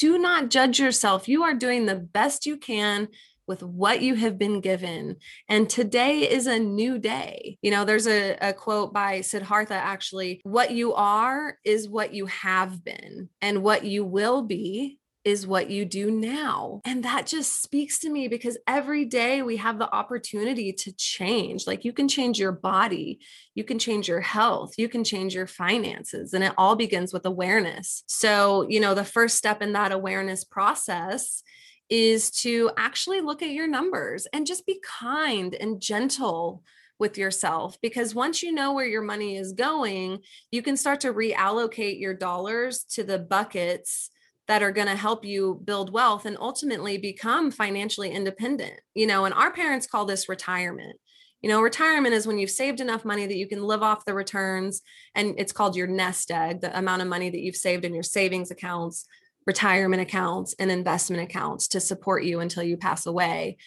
[0.03, 1.29] Do not judge yourself.
[1.29, 3.07] You are doing the best you can
[3.47, 5.15] with what you have been given.
[5.47, 7.57] And today is a new day.
[7.61, 12.25] You know, there's a, a, quote by Siddhartha actually what you are is what you
[12.25, 16.81] have been, and what you will be is what you do now.
[16.85, 21.65] And that just speaks to me because every day we have the opportunity to change.
[21.65, 23.19] Like you can change your body,
[23.55, 27.25] you can change your health, you can change your finances, and it all begins with
[27.25, 28.03] awareness.
[28.07, 31.43] So, you know, the first step in that awareness process
[31.89, 36.63] is to actually look at your numbers and just be kind and gentle
[36.99, 40.19] with yourself because once you know where your money is going,
[40.51, 44.09] you can start to reallocate your dollars to the buckets
[44.47, 48.79] that are going to help you build wealth and ultimately become financially independent.
[48.93, 50.99] You know, and our parents call this retirement.
[51.41, 54.13] You know, retirement is when you've saved enough money that you can live off the
[54.13, 54.81] returns,
[55.13, 58.03] and it's called your nest egg, the amount of money that you've saved in your
[58.03, 59.05] savings accounts,
[59.45, 63.57] retirement accounts, and investment accounts to support you until you pass away.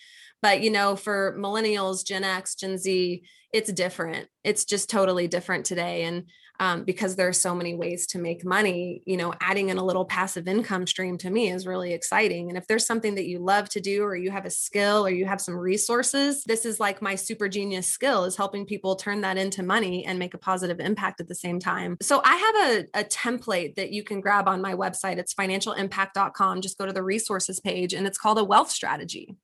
[0.40, 4.28] But, you know, for millennials, Gen X, Gen Z, it's different.
[4.42, 6.04] It's just totally different today.
[6.04, 9.78] And um, because there are so many ways to make money you know adding in
[9.78, 12.48] a little passive income stream to me is really exciting.
[12.48, 15.10] And if there's something that you love to do or you have a skill or
[15.10, 19.20] you have some resources this is like my super genius skill is helping people turn
[19.22, 21.96] that into money and make a positive impact at the same time.
[22.02, 22.56] So i have
[22.94, 25.18] a, a template that you can grab on my website.
[25.18, 29.36] It's financialimpact.com just go to the resources page and it's called a wealth strategy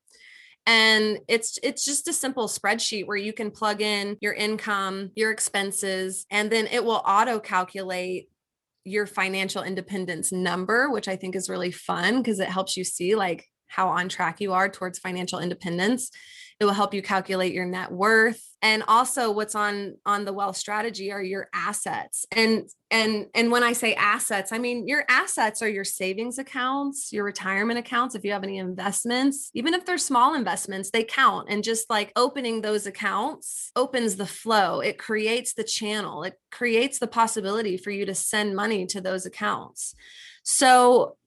[0.65, 5.31] and it's it's just a simple spreadsheet where you can plug in your income your
[5.31, 8.29] expenses and then it will auto calculate
[8.85, 13.15] your financial independence number which i think is really fun because it helps you see
[13.15, 16.11] like how on track you are towards financial independence.
[16.59, 18.41] It will help you calculate your net worth.
[18.61, 22.25] And also what's on on the wealth strategy are your assets.
[22.31, 27.11] And and and when i say assets i mean your assets are your savings accounts
[27.11, 29.49] your retirement accounts if you have any investments.
[29.53, 31.47] Even if they're small investments they count.
[31.49, 34.79] And just like opening those accounts opens the flow.
[34.79, 36.23] It creates the channel.
[36.23, 39.95] It creates the possibility for you to send money to those accounts.
[40.43, 41.17] So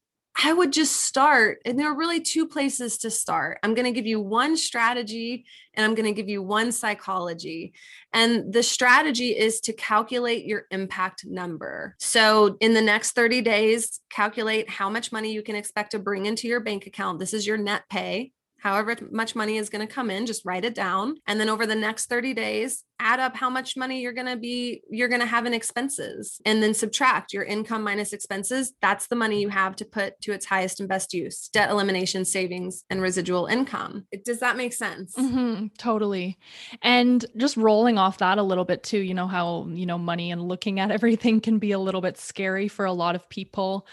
[0.43, 1.63] I would just start.
[1.65, 3.59] And there are really two places to start.
[3.63, 7.73] I'm going to give you one strategy and I'm going to give you one psychology.
[8.13, 11.97] And the strategy is to calculate your impact number.
[11.99, 16.27] So, in the next 30 days, calculate how much money you can expect to bring
[16.27, 17.19] into your bank account.
[17.19, 20.65] This is your net pay however much money is going to come in just write
[20.65, 21.17] it down.
[21.27, 24.37] And then over the next 30 days add up how much money you're going to
[24.37, 26.41] be you're going to have in expenses.
[26.45, 28.73] And then subtract your income minus expenses.
[28.81, 32.25] That's the money you have to put to its highest and best use debt elimination
[32.25, 34.07] savings and residual income.
[34.25, 35.15] Does that make sense?
[35.15, 36.39] Mm-hmm, totally.
[36.83, 40.31] And just rolling off that a little bit too you know how you know money
[40.31, 43.87] and looking at everything can be a little bit scary for a lot of people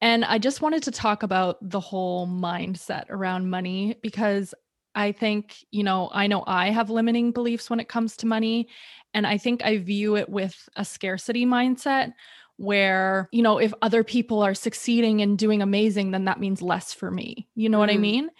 [0.00, 4.54] and I just wanted to talk about the whole mindset around money because
[4.94, 8.68] I think, you know, I know I have limiting beliefs when it comes to money.
[9.14, 12.12] And I think I view it with a scarcity mindset
[12.56, 16.92] where, you know, if other people are succeeding and doing amazing, then that means less
[16.92, 17.48] for me.
[17.54, 17.80] You know mm.
[17.80, 18.02] what I mm-hmm.
[18.02, 18.30] mean?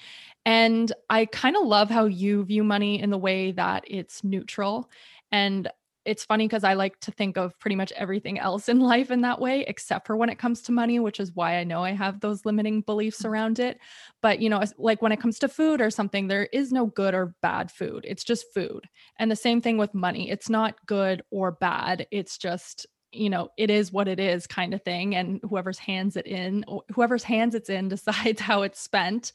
[0.44, 4.90] And I kind of love how you view money in the way that it's neutral.
[5.30, 5.70] And
[6.08, 9.20] it's funny because I like to think of pretty much everything else in life in
[9.20, 11.90] that way, except for when it comes to money, which is why I know I
[11.90, 13.28] have those limiting beliefs mm-hmm.
[13.28, 13.78] around it.
[14.22, 17.14] But, you know, like when it comes to food or something, there is no good
[17.14, 18.06] or bad food.
[18.08, 18.88] It's just food.
[19.18, 20.30] And the same thing with money.
[20.30, 22.06] It's not good or bad.
[22.10, 26.16] It's just you know it is what it is kind of thing and whoever's hands
[26.16, 29.32] it in whoever's hands it's in decides how it's spent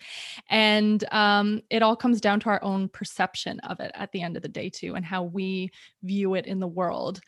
[0.49, 4.35] and um, it all comes down to our own perception of it at the end
[4.35, 7.19] of the day too and how we view it in the world.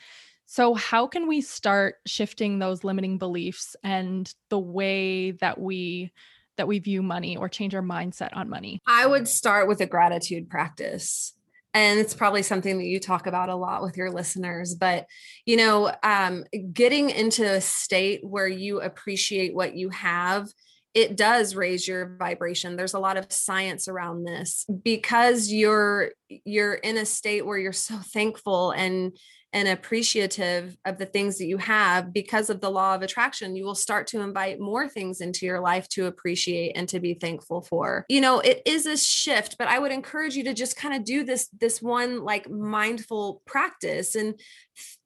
[0.45, 6.11] So how can we start shifting those limiting beliefs and the way that we
[6.57, 8.81] that we view money or change our mindset on money?
[8.87, 11.33] I would start with a gratitude practice
[11.75, 15.05] and it's probably something that you talk about a lot with your listeners but
[15.45, 20.47] you know um, getting into a state where you appreciate what you have
[20.95, 22.77] it does raise your vibration.
[22.77, 24.65] There's a lot of science around this.
[24.83, 29.11] Because you're you're in a state where you're so thankful and
[29.55, 33.63] and appreciative of the things that you have because of the law of attraction, you
[33.63, 37.61] will start to invite more things into your life to appreciate and to be thankful
[37.61, 38.05] for.
[38.09, 41.05] You know, it is a shift, but I would encourage you to just kind of
[41.05, 44.37] do this this one like mindful practice and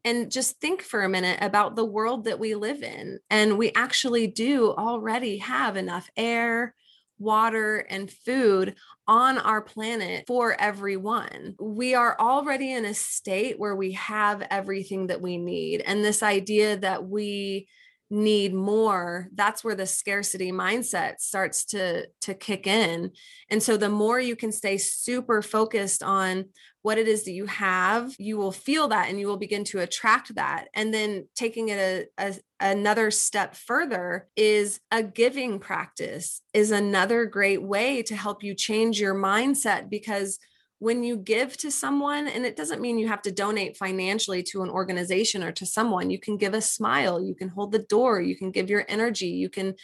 [0.03, 3.19] and just think for a minute about the world that we live in.
[3.29, 6.73] And we actually do already have enough air,
[7.19, 8.75] water, and food
[9.07, 11.55] on our planet for everyone.
[11.59, 15.81] We are already in a state where we have everything that we need.
[15.81, 17.67] And this idea that we
[18.09, 23.11] need more that's where the scarcity mindset starts to to kick in.
[23.49, 26.45] And so the more you can stay super focused on
[26.81, 29.79] what it is that you have you will feel that and you will begin to
[29.79, 30.67] attract that.
[30.73, 37.25] And then taking it a, a another step further is a giving practice is another
[37.25, 40.39] great way to help you change your mindset because
[40.79, 44.63] when you give to someone, and it doesn't mean you have to donate financially to
[44.63, 48.21] an organization or to someone, you can give a smile, you can hold the door,
[48.21, 49.75] you can give your energy, you can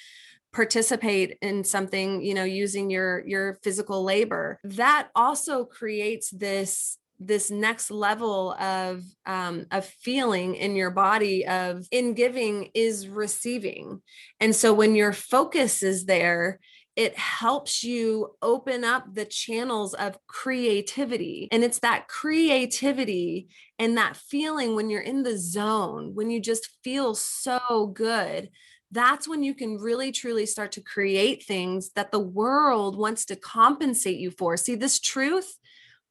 [0.54, 4.58] participate in something you know using your your physical labor.
[4.64, 11.86] That also creates this this next level of um, of feeling in your body of
[11.92, 14.02] in giving is receiving.
[14.40, 16.60] And so when your focus is there
[16.96, 21.50] it helps you open up the channels of creativity.
[21.52, 26.70] And it's that creativity and that feeling when you're in the zone, when you just
[26.84, 28.50] feel so good.
[28.92, 33.36] That's when you can really truly start to create things that the world wants to
[33.36, 34.56] compensate you for.
[34.56, 35.58] See, this truth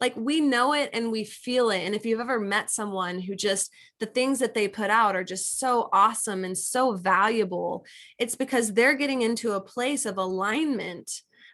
[0.00, 3.34] like we know it and we feel it and if you've ever met someone who
[3.34, 7.84] just the things that they put out are just so awesome and so valuable
[8.18, 11.10] it's because they're getting into a place of alignment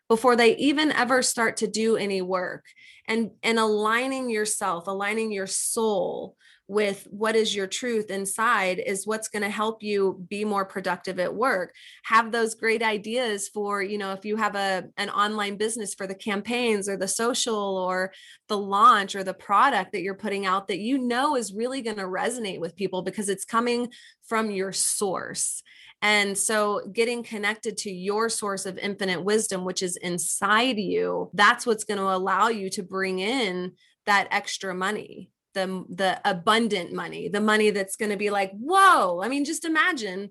[0.08, 2.64] before they even ever start to do any work
[3.06, 6.36] and and aligning yourself aligning your soul
[6.70, 11.18] with what is your truth inside is what's going to help you be more productive
[11.18, 11.74] at work.
[12.04, 16.06] Have those great ideas for you know if you have a an online business for
[16.06, 18.12] the campaigns or the social or
[18.46, 21.96] the launch or the product that you're putting out that you know is really going
[21.96, 23.88] to resonate with people because it's coming
[24.28, 25.64] from your source.
[26.02, 31.66] And so getting connected to your source of infinite wisdom which is inside you that's
[31.66, 33.72] what's going to allow you to bring in
[34.06, 39.20] that extra money the the abundant money the money that's going to be like whoa.
[39.22, 40.30] I mean just imagine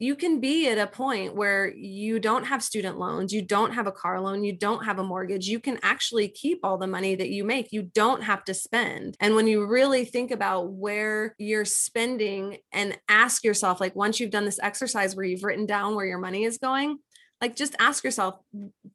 [0.00, 3.86] you can be at a point where you don't have student loans you don't have
[3.86, 7.16] a car loan you don't have a mortgage you can actually keep all the money
[7.16, 9.16] that you make you don't have to spend.
[9.20, 14.30] And when you really think about where you're spending and ask yourself like once you've
[14.30, 16.98] done this exercise where you've written down where your money is going
[17.40, 18.36] like just ask yourself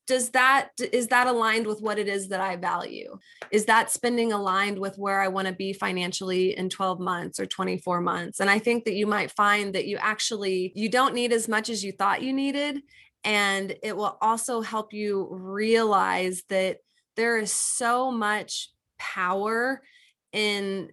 [0.06, 3.18] does that is that aligned with what it is that i value?
[3.52, 7.46] Is that spending aligned with where i want to be financially in 12 months or
[7.46, 8.40] 24 months?
[8.40, 11.70] And i think that you might find that you actually you don't need as much
[11.70, 12.82] as you thought you needed
[13.24, 16.78] and it will also help you realize that
[17.16, 19.82] there is so much power
[20.32, 20.90] in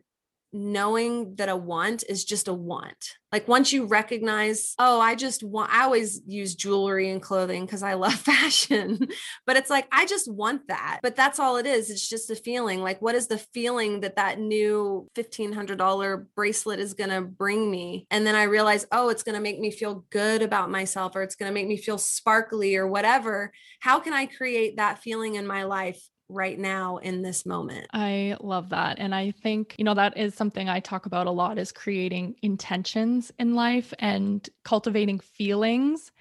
[0.53, 3.17] knowing that a want is just a want.
[3.33, 7.83] Like once you recognize, oh, I just want, I always use jewelry and clothing because
[7.83, 9.07] I love fashion,
[9.47, 11.01] but it's like, I just want that.
[11.03, 11.91] But that's all it is.
[11.91, 12.81] It's just a feeling.
[12.81, 18.07] Like, what is the feeling that that new $1,500 bracelet is going to bring me?
[18.11, 21.23] And then I realize, oh, it's going to make me feel good about myself or
[21.23, 23.53] it's going to make me feel sparkly or whatever.
[23.79, 27.87] How can I create that feeling in my life right now in this moment.
[27.93, 28.99] I love that.
[28.99, 32.37] And I think, you know, that is something I talk about a lot is creating
[32.43, 36.13] intentions in life and cultivating feelings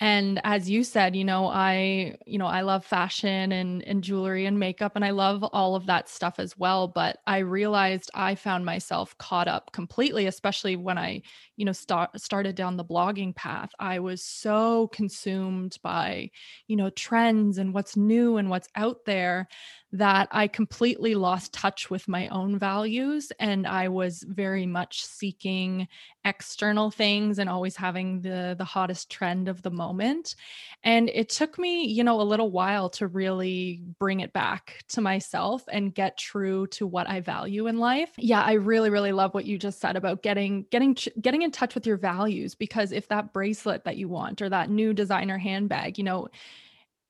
[0.00, 4.46] and as you said you know i you know i love fashion and and jewelry
[4.46, 8.34] and makeup and i love all of that stuff as well but i realized i
[8.34, 11.20] found myself caught up completely especially when i
[11.60, 16.30] you know start started down the blogging path i was so consumed by
[16.66, 19.46] you know trends and what's new and what's out there
[19.92, 25.88] that I completely lost touch with my own values and I was very much seeking
[26.24, 30.36] external things and always having the the hottest trend of the moment
[30.84, 35.00] and it took me you know a little while to really bring it back to
[35.00, 38.10] myself and get true to what I value in life.
[38.18, 41.74] Yeah, I really really love what you just said about getting getting getting in touch
[41.74, 45.98] with your values because if that bracelet that you want or that new designer handbag,
[45.98, 46.28] you know,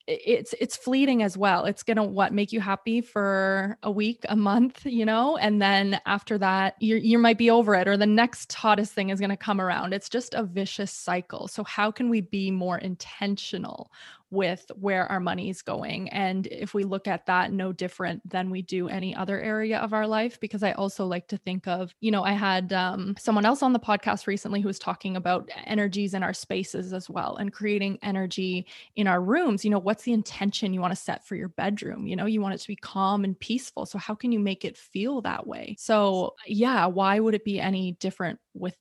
[0.06, 1.66] it's it's fleeting as well.
[1.66, 5.36] It's gonna what make you happy for a week a month you know?
[5.36, 9.10] And then after that you you might be over it or the next hottest thing
[9.10, 9.92] is gonna come around.
[9.92, 11.48] It's just a vicious cycle.
[11.48, 13.92] So how can we be more intentional
[14.30, 16.08] with where our money is going.
[16.10, 19.92] And if we look at that no different than we do any other area of
[19.92, 23.44] our life, because I also like to think of, you know, I had um, someone
[23.44, 27.36] else on the podcast recently who was talking about energies in our spaces as well
[27.36, 28.66] and creating energy
[28.96, 29.64] in our rooms.
[29.64, 32.06] You know, what's the intention you want to set for your bedroom?
[32.06, 33.84] You know, you want it to be calm and peaceful.
[33.84, 35.74] So, how can you make it feel that way?
[35.78, 38.76] So, yeah, why would it be any different with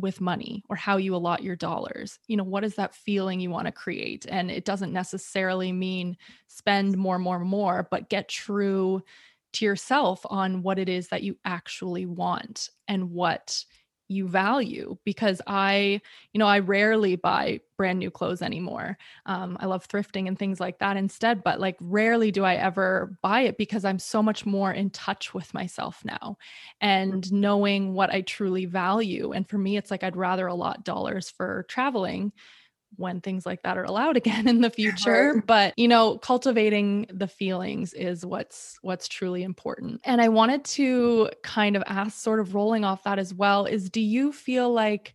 [0.00, 2.18] with money or how you allot your dollars.
[2.26, 4.26] You know, what is that feeling you want to create?
[4.28, 6.16] And it doesn't necessarily mean
[6.48, 9.02] spend more, more, more, but get true
[9.52, 13.64] to yourself on what it is that you actually want and what
[14.10, 16.00] you value because I,
[16.32, 18.98] you know, I rarely buy brand new clothes anymore.
[19.24, 23.16] Um, I love thrifting and things like that instead, but like rarely do I ever
[23.22, 26.36] buy it because I'm so much more in touch with myself now
[26.80, 27.32] and mm.
[27.32, 29.32] knowing what I truly value.
[29.32, 32.32] And for me, it's like I'd rather allot dollars for traveling
[32.96, 35.46] when things like that are allowed again in the future right.
[35.46, 41.28] but you know cultivating the feelings is what's what's truly important and i wanted to
[41.42, 45.14] kind of ask sort of rolling off that as well is do you feel like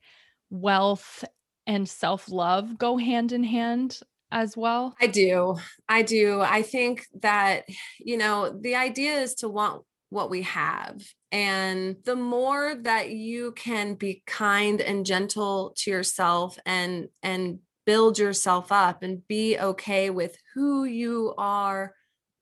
[0.49, 1.23] wealth
[1.67, 3.99] and self-love go hand in hand
[4.31, 5.55] as well i do
[5.87, 7.65] i do i think that
[7.99, 9.83] you know the idea is to want
[10.15, 11.01] what we have.
[11.31, 18.17] And the more that you can be kind and gentle to yourself and and build
[18.17, 21.93] yourself up and be okay with who you are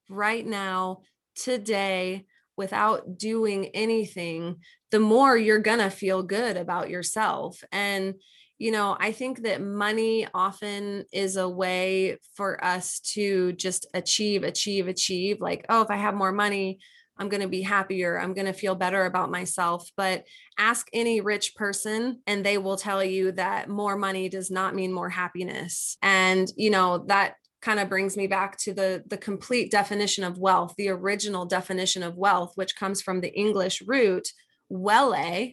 [0.09, 1.01] right now,
[1.35, 2.25] today,
[2.55, 4.57] without doing anything,
[4.91, 7.63] the more you're going to feel good about yourself.
[7.71, 8.15] And,
[8.59, 14.43] you know, I think that money often is a way for us to just achieve,
[14.43, 15.41] achieve, achieve.
[15.41, 16.79] Like, oh, if I have more money,
[17.17, 18.19] I'm going to be happier.
[18.19, 19.89] I'm going to feel better about myself.
[19.95, 20.25] But
[20.57, 24.91] ask any rich person, and they will tell you that more money does not mean
[24.91, 25.97] more happiness.
[26.01, 30.37] And, you know, that kind of brings me back to the the complete definition of
[30.37, 34.27] wealth the original definition of wealth which comes from the english root
[34.67, 35.47] welle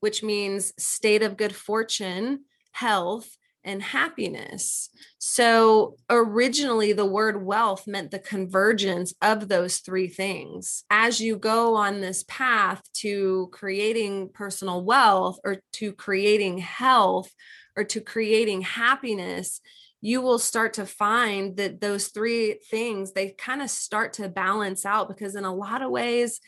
[0.00, 2.40] which means state of good fortune
[2.72, 3.28] health
[3.64, 4.88] and happiness.
[5.18, 10.84] So originally, the word wealth meant the convergence of those three things.
[10.90, 17.30] As you go on this path to creating personal wealth or to creating health
[17.76, 19.60] or to creating happiness,
[20.00, 24.86] you will start to find that those three things they kind of start to balance
[24.86, 26.40] out because in a lot of ways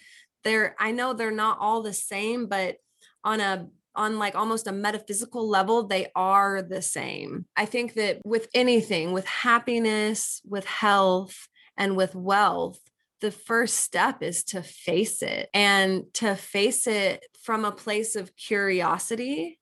[0.42, 2.76] they're I know they're not all the same but
[3.22, 7.47] on a on like almost a metaphysical level, they are the same.
[7.57, 12.80] I think that with anything, with happiness, with health, and with wealth,
[13.20, 18.36] the first step is to face it and to face it from a place of
[18.36, 19.59] curiosity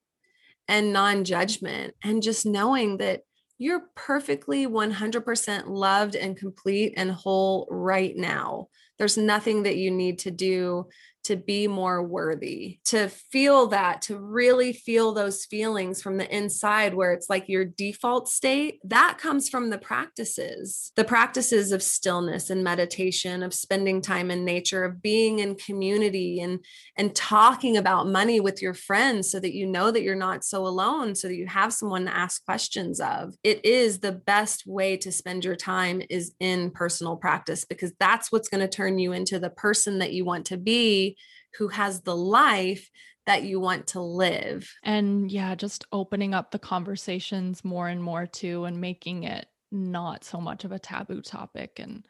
[0.67, 3.23] and non judgment, and just knowing that
[3.59, 8.69] you're perfectly 100% loved and complete and whole right now.
[8.99, 10.89] There's nothing that you need to do
[11.25, 16.95] to be more worthy, to feel that, to really feel those feelings from the inside,
[16.95, 22.51] where it's like your default state, that comes from the practices, the practices of stillness
[22.51, 26.65] and meditation, of spending time in nature, of being in community and,
[26.97, 30.67] and talking about money with your friends so that you know that you're not so
[30.67, 33.35] alone, so that you have someone to ask questions of.
[33.45, 38.33] It is the best way to spend your time is in personal practice because that's
[38.33, 41.17] what's going to turn you into the person that you want to be
[41.59, 42.91] who has the life
[43.27, 44.73] that you want to live.
[44.83, 50.25] And yeah, just opening up the conversations more and more too, and making it not
[50.25, 51.79] so much of a taboo topic.
[51.79, 52.07] And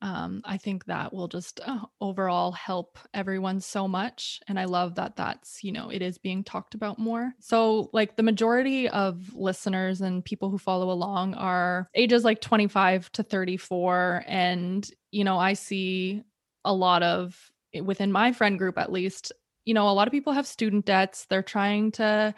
[0.00, 4.40] um, I think that will just uh, overall help everyone so much.
[4.46, 7.32] And I love that that's, you know, it is being talked about more.
[7.40, 13.10] So, like, the majority of listeners and people who follow along are ages like 25
[13.12, 14.24] to 34.
[14.28, 16.22] And, you know, I see
[16.64, 17.50] a lot of
[17.80, 19.32] within my friend group at least,
[19.64, 21.26] you know, a lot of people have student debts.
[21.26, 22.34] They're trying to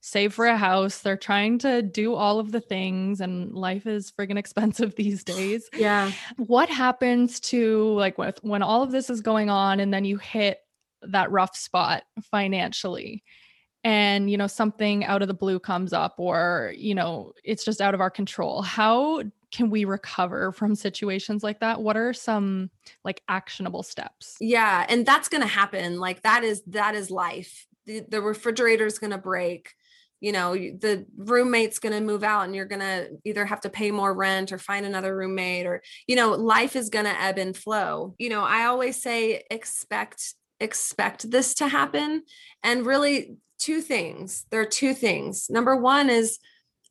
[0.00, 0.98] save for a house.
[0.98, 5.68] They're trying to do all of the things, and life is friggin' expensive these days.
[5.74, 6.10] Yeah.
[6.36, 10.18] What happens to like with when all of this is going on and then you
[10.18, 10.58] hit
[11.02, 13.22] that rough spot financially?
[13.84, 17.80] and you know something out of the blue comes up or you know it's just
[17.80, 19.22] out of our control how
[19.52, 21.80] can we recover from situations like that?
[21.80, 22.70] What are some
[23.04, 24.36] like actionable steps?
[24.40, 27.66] Yeah and that's going to happen like that is that is life.
[27.86, 29.74] The, the refrigerator is going to break
[30.20, 33.68] you know the roommate's going to move out and you're going to either have to
[33.68, 37.38] pay more rent or find another roommate or you know life is going to ebb
[37.38, 38.14] and flow.
[38.18, 42.22] You know i always say expect expect this to happen
[42.62, 45.50] and really two things there are two things.
[45.50, 46.38] Number one is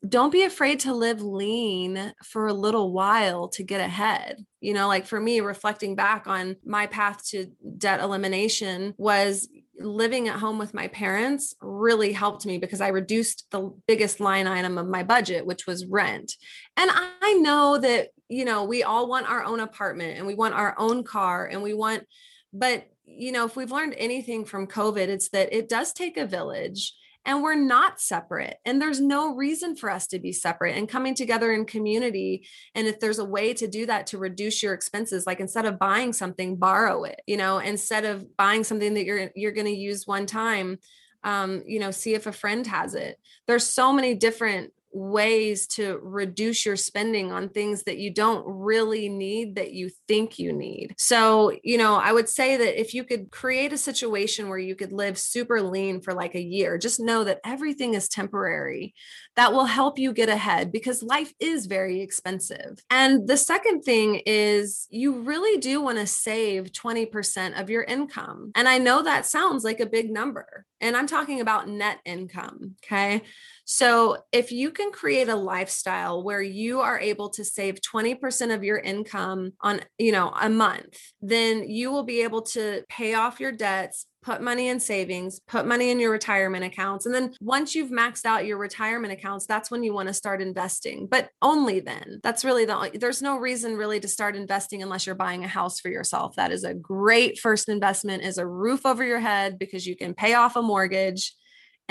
[0.07, 4.43] don't be afraid to live lean for a little while to get ahead.
[4.59, 9.47] You know, like for me, reflecting back on my path to debt elimination was
[9.79, 14.47] living at home with my parents really helped me because I reduced the biggest line
[14.47, 16.33] item of my budget, which was rent.
[16.77, 20.55] And I know that, you know, we all want our own apartment and we want
[20.55, 22.05] our own car and we want,
[22.53, 26.25] but, you know, if we've learned anything from COVID, it's that it does take a
[26.25, 26.93] village
[27.25, 31.13] and we're not separate and there's no reason for us to be separate and coming
[31.13, 32.45] together in community
[32.75, 35.79] and if there's a way to do that to reduce your expenses like instead of
[35.79, 39.71] buying something borrow it you know instead of buying something that you're you're going to
[39.71, 40.77] use one time
[41.23, 43.17] um, you know see if a friend has it.
[43.47, 49.09] There's so many different ways to reduce your spending on things that you don't really
[49.09, 50.93] need that you think you need.
[50.97, 54.75] So, you know, I would say that if you could create a situation where you
[54.75, 58.93] could live super lean for like a year, just know that everything is temporary.
[59.35, 62.83] That will help you get ahead because life is very expensive.
[62.89, 68.51] And the second thing is you really do want to save 20% of your income.
[68.55, 72.75] And I know that sounds like a big number, and I'm talking about net income.
[72.83, 73.21] Okay.
[73.71, 78.65] So, if you can create a lifestyle where you are able to save 20% of
[78.65, 83.39] your income on, you know, a month, then you will be able to pay off
[83.39, 87.05] your debts, put money in savings, put money in your retirement accounts.
[87.05, 90.41] And then once you've maxed out your retirement accounts, that's when you want to start
[90.41, 92.19] investing, but only then.
[92.23, 95.79] That's really the there's no reason really to start investing unless you're buying a house
[95.79, 96.35] for yourself.
[96.35, 100.13] That is a great first investment is a roof over your head because you can
[100.13, 101.33] pay off a mortgage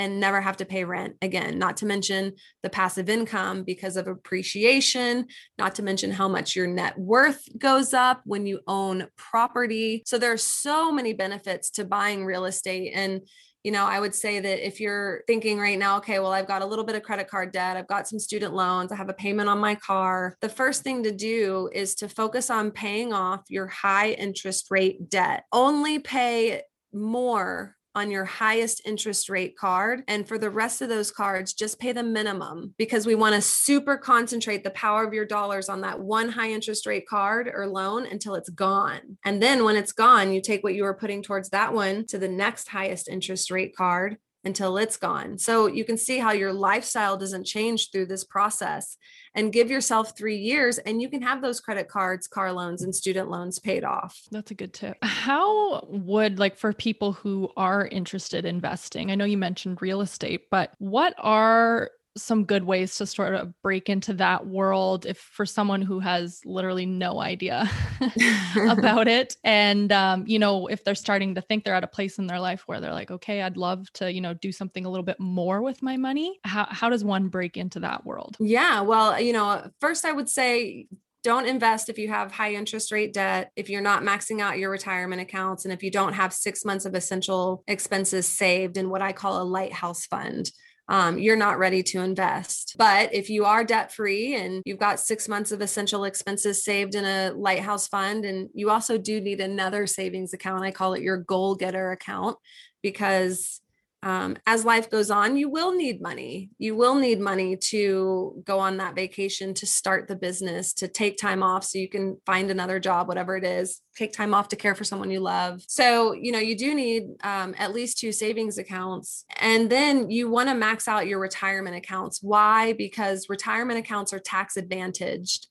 [0.01, 2.33] and never have to pay rent again, not to mention
[2.63, 5.27] the passive income because of appreciation,
[5.59, 10.01] not to mention how much your net worth goes up when you own property.
[10.07, 12.93] So there are so many benefits to buying real estate.
[12.95, 13.21] And
[13.63, 16.63] you know, I would say that if you're thinking right now, okay, well, I've got
[16.63, 19.13] a little bit of credit card debt, I've got some student loans, I have a
[19.13, 20.35] payment on my car.
[20.41, 25.11] The first thing to do is to focus on paying off your high interest rate
[25.11, 25.43] debt.
[25.51, 30.03] Only pay more on your highest interest rate card.
[30.07, 33.41] And for the rest of those cards, just pay the minimum because we want to
[33.41, 37.67] super concentrate the power of your dollars on that one high interest rate card or
[37.67, 39.17] loan until it's gone.
[39.25, 42.17] And then when it's gone, you take what you were putting towards that one to
[42.17, 45.37] the next highest interest rate card until it's gone.
[45.37, 48.97] So you can see how your lifestyle doesn't change through this process
[49.35, 52.93] and give yourself three years and you can have those credit cards, car loans, and
[52.93, 54.19] student loans paid off.
[54.31, 54.97] That's a good tip.
[55.03, 60.01] How would, like, for people who are interested in investing, I know you mentioned real
[60.01, 65.17] estate, but what are some good ways to sort of break into that world if
[65.17, 67.69] for someone who has literally no idea
[68.69, 69.35] about it.
[69.43, 72.39] And um, you know if they're starting to think they're at a place in their
[72.39, 75.19] life where they're like okay i'd love to you know do something a little bit
[75.19, 78.37] more with my money how, how does one break into that world?
[78.39, 80.87] Yeah well you know first i would say
[81.23, 84.71] don't invest if you have high interest rate debt, if you're not maxing out your
[84.71, 89.03] retirement accounts, and if you don't have six months of essential expenses saved in what
[89.03, 90.49] I call a lighthouse fund
[90.91, 92.75] um, you're not ready to invest.
[92.77, 96.95] But if you are debt free and you've got six months of essential expenses saved
[96.95, 101.01] in a lighthouse fund, and you also do need another savings account, I call it
[101.01, 102.37] your goal getter account
[102.83, 103.60] because
[104.03, 106.49] um, as life goes on, you will need money.
[106.57, 111.17] You will need money to go on that vacation, to start the business, to take
[111.17, 114.55] time off so you can find another job, whatever it is, take time off to
[114.55, 115.61] care for someone you love.
[115.67, 119.23] So, you know, you do need um, at least two savings accounts.
[119.39, 122.23] And then you want to max out your retirement accounts.
[122.23, 122.73] Why?
[122.73, 125.45] Because retirement accounts are tax advantaged.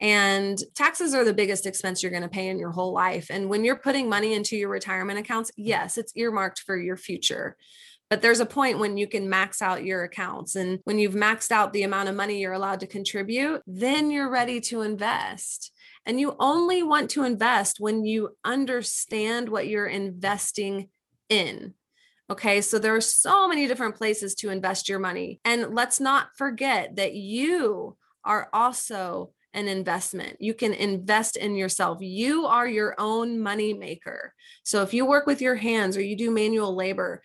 [0.00, 3.26] And taxes are the biggest expense you're going to pay in your whole life.
[3.28, 7.58] And when you're putting money into your retirement accounts, yes, it's earmarked for your future.
[8.10, 10.56] But there's a point when you can max out your accounts.
[10.56, 14.28] And when you've maxed out the amount of money you're allowed to contribute, then you're
[14.28, 15.70] ready to invest.
[16.04, 20.88] And you only want to invest when you understand what you're investing
[21.28, 21.74] in.
[22.28, 25.40] Okay, so there are so many different places to invest your money.
[25.44, 30.36] And let's not forget that you are also an investment.
[30.40, 31.98] You can invest in yourself.
[32.00, 34.32] You are your own money maker.
[34.64, 37.22] So if you work with your hands or you do manual labor,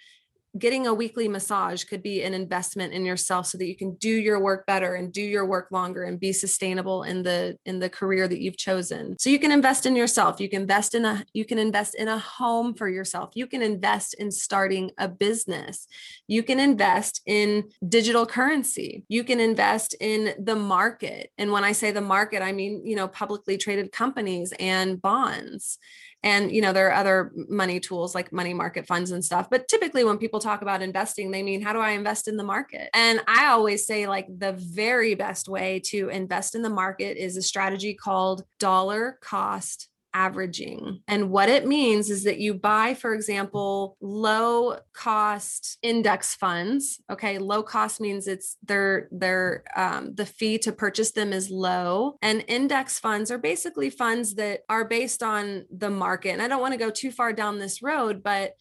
[0.58, 4.10] getting a weekly massage could be an investment in yourself so that you can do
[4.10, 7.90] your work better and do your work longer and be sustainable in the in the
[7.90, 9.18] career that you've chosen.
[9.20, 10.40] So you can invest in yourself.
[10.40, 13.32] You can invest in a you can invest in a home for yourself.
[13.36, 15.88] You can invest in starting a business.
[16.28, 19.04] You can invest in digital currency.
[19.10, 21.32] You can invest in the market.
[21.38, 25.78] And when i say the market i mean you know publicly traded companies and bonds
[26.26, 29.68] and you know there are other money tools like money market funds and stuff but
[29.70, 32.90] typically when people talk about investing they mean how do i invest in the market?
[32.94, 37.38] And i always say like the very best way to invest in the market is
[37.38, 41.02] a strategy called dollar cost averaging.
[41.10, 47.02] And what it means is that you buy, for example, low cost index funds.
[47.12, 52.16] Okay, low cost means it's their their um, the fee to purchase them is low,
[52.22, 56.32] and index funds are basically funds that are based on the market.
[56.32, 58.54] And I don't want to go too far down this road, but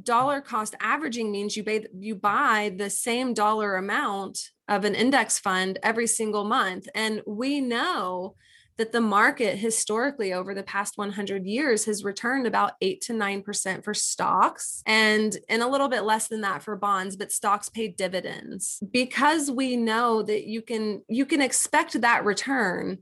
[0.00, 4.38] dollar cost averaging means you buy you buy the same dollar amount
[4.68, 8.34] of an index fund every single month and we know
[8.80, 13.84] that the market historically over the past 100 years has returned about 8 to 9%
[13.84, 17.88] for stocks and and a little bit less than that for bonds but stocks pay
[17.88, 18.82] dividends.
[18.90, 23.00] Because we know that you can you can expect that return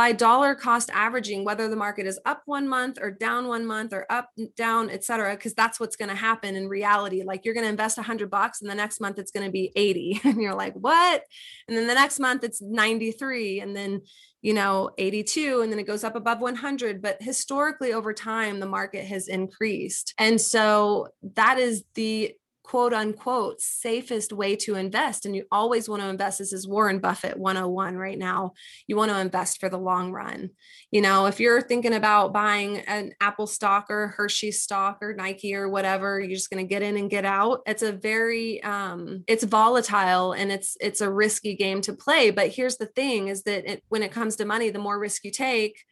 [0.00, 3.92] by dollar cost averaging whether the market is up one month or down one month
[3.92, 7.22] or up down et cetera because that's what's going to happen in reality.
[7.22, 9.70] Like you're going to invest 100 bucks and the next month it's going to be
[9.76, 11.22] 80 and you're like what?
[11.68, 14.00] And then the next month it's 93 and then
[14.40, 18.64] you know 82 and then it goes up above 100 but historically over time the
[18.64, 20.14] market has increased.
[20.16, 22.32] And so that is the
[22.70, 25.26] quote unquote safest way to invest.
[25.26, 26.38] And you always want to invest.
[26.38, 28.52] This is Warren Buffett 101 right now.
[28.86, 30.50] You want to invest for the long run.
[30.92, 35.56] You know, if you're thinking about buying an Apple stock or Hershey stock or Nike
[35.56, 37.62] or whatever, you're just going to get in and get out.
[37.66, 42.30] It's a very um it's volatile and it's it's a risky game to play.
[42.30, 45.24] But here's the thing is that it, when it comes to money, the more risk
[45.24, 45.82] you take,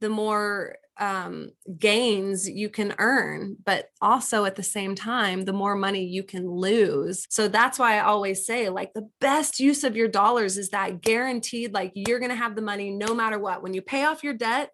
[0.00, 5.74] the more um, gains you can earn, but also at the same time, the more
[5.74, 7.26] money you can lose.
[7.30, 11.00] So that's why I always say, like, the best use of your dollars is that
[11.00, 13.62] guaranteed, like, you're going to have the money no matter what.
[13.62, 14.70] When you pay off your debt,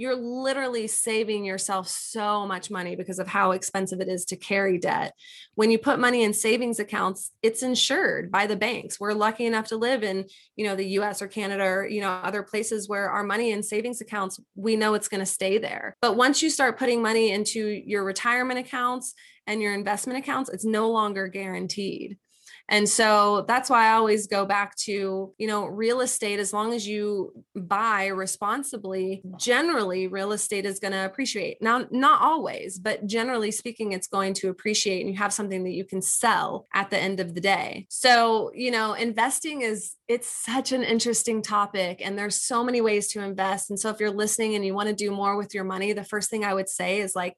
[0.00, 4.78] you're literally saving yourself so much money because of how expensive it is to carry
[4.78, 5.12] debt.
[5.56, 8.98] When you put money in savings accounts, it's insured by the banks.
[8.98, 10.24] We're lucky enough to live in,
[10.56, 13.62] you know, the US or Canada or, you know, other places where our money in
[13.62, 15.94] savings accounts, we know it's going to stay there.
[16.00, 19.12] But once you start putting money into your retirement accounts
[19.46, 22.16] and your investment accounts, it's no longer guaranteed.
[22.70, 26.72] And so that's why I always go back to, you know, real estate, as long
[26.72, 31.60] as you buy responsibly, generally real estate is going to appreciate.
[31.60, 35.72] Now, not always, but generally speaking, it's going to appreciate and you have something that
[35.72, 37.86] you can sell at the end of the day.
[37.90, 43.08] So, you know, investing is, it's such an interesting topic and there's so many ways
[43.08, 43.70] to invest.
[43.70, 46.04] And so if you're listening and you want to do more with your money, the
[46.04, 47.36] first thing I would say is like,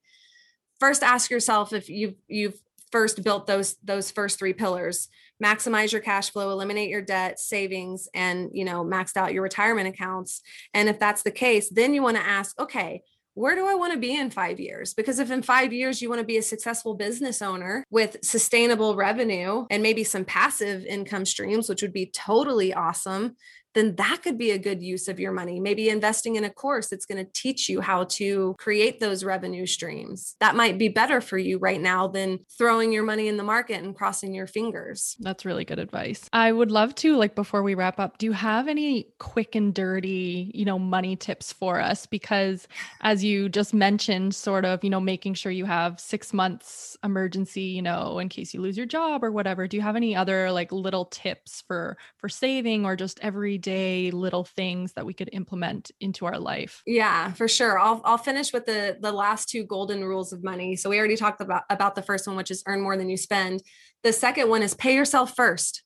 [0.79, 2.61] first ask yourself if you've, you've
[2.93, 5.09] first built those those first three pillars
[5.43, 9.89] maximize your cash flow eliminate your debt savings and you know maxed out your retirement
[9.89, 10.43] accounts
[10.75, 13.03] and if that's the case then you want to ask okay
[13.35, 14.93] where do I want to be in five years?
[14.93, 18.95] Because if in five years you want to be a successful business owner with sustainable
[18.95, 23.37] revenue and maybe some passive income streams, which would be totally awesome,
[23.75, 25.61] then that could be a good use of your money.
[25.61, 29.67] Maybe investing in a course that's going to teach you how to create those revenue
[29.67, 30.37] streams.
[30.41, 33.83] That might be better for you right now than throwing your money in the market
[33.83, 35.17] and crossing your fingers.
[35.21, 36.29] That's really good advice.
[36.33, 39.75] I would love to, like, before we wrap up, do you have any quick and
[39.75, 42.07] dirty, you know, money tips for us?
[42.07, 42.69] Because
[43.01, 47.63] as you just mentioned, sort of, you know, making sure you have six months emergency,
[47.63, 49.67] you know, in case you lose your job or whatever.
[49.67, 54.11] Do you have any other like little tips for for saving or just every everyday
[54.11, 56.83] little things that we could implement into our life.
[56.87, 57.79] Yeah, for sure.
[57.79, 60.77] I'll I'll finish with the the last two golden rules of money.
[60.77, 63.17] So we already talked about about the first one which is earn more than you
[63.17, 63.63] spend.
[64.03, 65.83] The second one is pay yourself first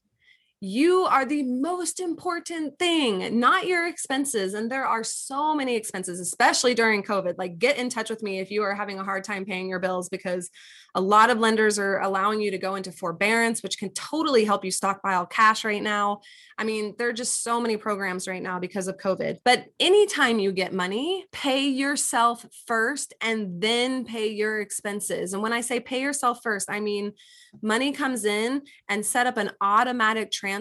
[0.67, 4.55] you are the most important thing, not your expenses.
[4.55, 7.35] And there are so many expenses, especially during COVID.
[7.39, 9.79] Like, get in touch with me if you are having a hard time paying your
[9.79, 10.51] bills because
[10.97, 14.65] a lot of lenders are allowing you to go into forbearance, which can totally help
[14.65, 16.23] you stockpile cash right now.
[16.59, 19.41] I mean, there are just so many programs right now because of COVID.
[19.45, 25.35] But anytime you get money, pay yourself first and then pay your expenses.
[25.35, 27.13] And when I say pay yourself first, I mean
[27.61, 30.56] money comes in and set up an automatic transfer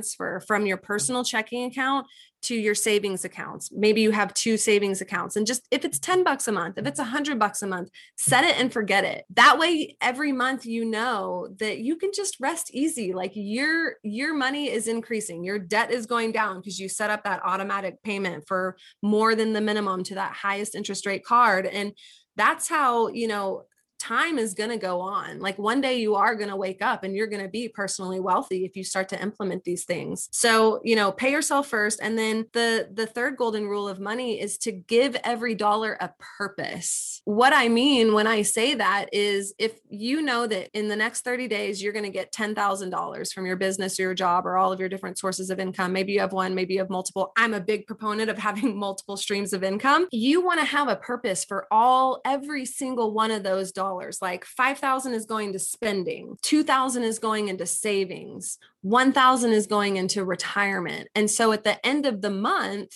[0.48, 2.08] from your personal checking account
[2.46, 3.72] to your savings accounts.
[3.72, 6.86] Maybe you have two savings accounts and just if it's 10 bucks a month, if
[6.86, 9.26] it's a hundred bucks a month, set it and forget it.
[9.34, 13.14] That way every month you know that you can just rest easy.
[13.14, 17.24] Like your your money is increasing, your debt is going down because you set up
[17.24, 21.66] that automatic payment for more than the minimum to that highest interest rate card.
[21.66, 21.94] And
[22.36, 23.64] that's how, you know,
[24.00, 25.40] time is going to go on.
[25.40, 28.20] Like one day you are going to wake up and you're going to be personally
[28.20, 30.30] wealthy if you start to implement these things.
[30.32, 34.40] So, you know, pay yourself first and then the the third golden rule of money
[34.40, 37.22] is to give every dollar a purpose.
[37.26, 41.22] What I mean when I say that is if you know that in the next
[41.22, 44.72] 30 days you're going to get $10,000 from your business or your job or all
[44.72, 47.32] of your different sources of income, maybe you have one, maybe you have multiple.
[47.38, 50.08] I'm a big proponent of having multiple streams of income.
[50.12, 54.20] You want to have a purpose for all every single one of those dollars dollars
[54.22, 60.26] like 5000 is going to spending 2000 is going into savings 1000 is going into
[60.26, 62.92] retirement and so at the end of the month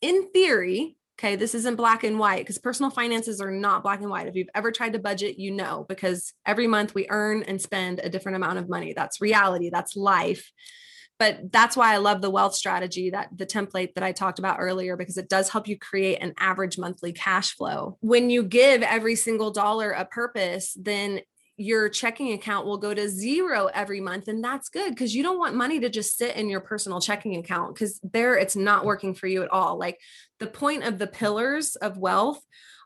[0.00, 4.10] in theory Okay, this isn't black and white because personal finances are not black and
[4.10, 4.26] white.
[4.26, 8.00] If you've ever tried to budget, you know, because every month we earn and spend
[8.00, 8.94] a different amount of money.
[8.94, 10.50] That's reality, that's life.
[11.18, 14.58] But that's why I love the wealth strategy that the template that I talked about
[14.58, 17.98] earlier, because it does help you create an average monthly cash flow.
[18.00, 21.20] When you give every single dollar a purpose, then
[21.56, 25.38] your checking account will go to zero every month and that's good because you don't
[25.38, 29.14] want money to just sit in your personal checking account because there it's not working
[29.14, 30.00] for you at all like
[30.40, 32.40] the point of the pillars of wealth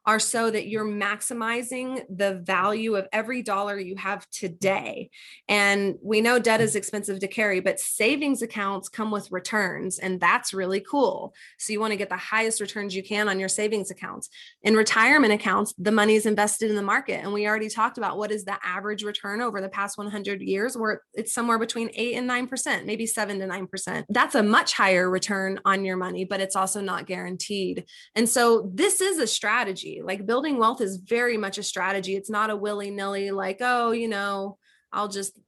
[0.08, 5.10] are so that you're maximizing the value of every dollar you have today.
[5.50, 10.18] And we know debt is expensive to carry, but savings accounts come with returns, and
[10.18, 11.34] that's really cool.
[11.58, 14.30] So you want to get the highest returns you can on your savings accounts.
[14.62, 17.22] In retirement accounts, the money is invested in the market.
[17.22, 20.74] And we already talked about what is the average return over the past 100 years,
[20.74, 24.04] where it's somewhere between 8 and 9%, maybe 7 to 9%.
[24.08, 27.84] That's a much higher return on your money, but it's also not guaranteed.
[28.14, 32.16] And so this is a strategy like building wealth is very much a strategy.
[32.16, 34.58] It's not a willy nilly, like, oh, you know,
[34.92, 35.38] I'll just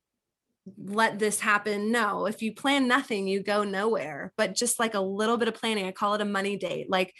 [0.79, 1.91] let this happen.
[1.91, 4.33] No, if you plan nothing, you go nowhere.
[4.37, 6.91] But just like a little bit of planning, I call it a money date.
[6.91, 7.15] Like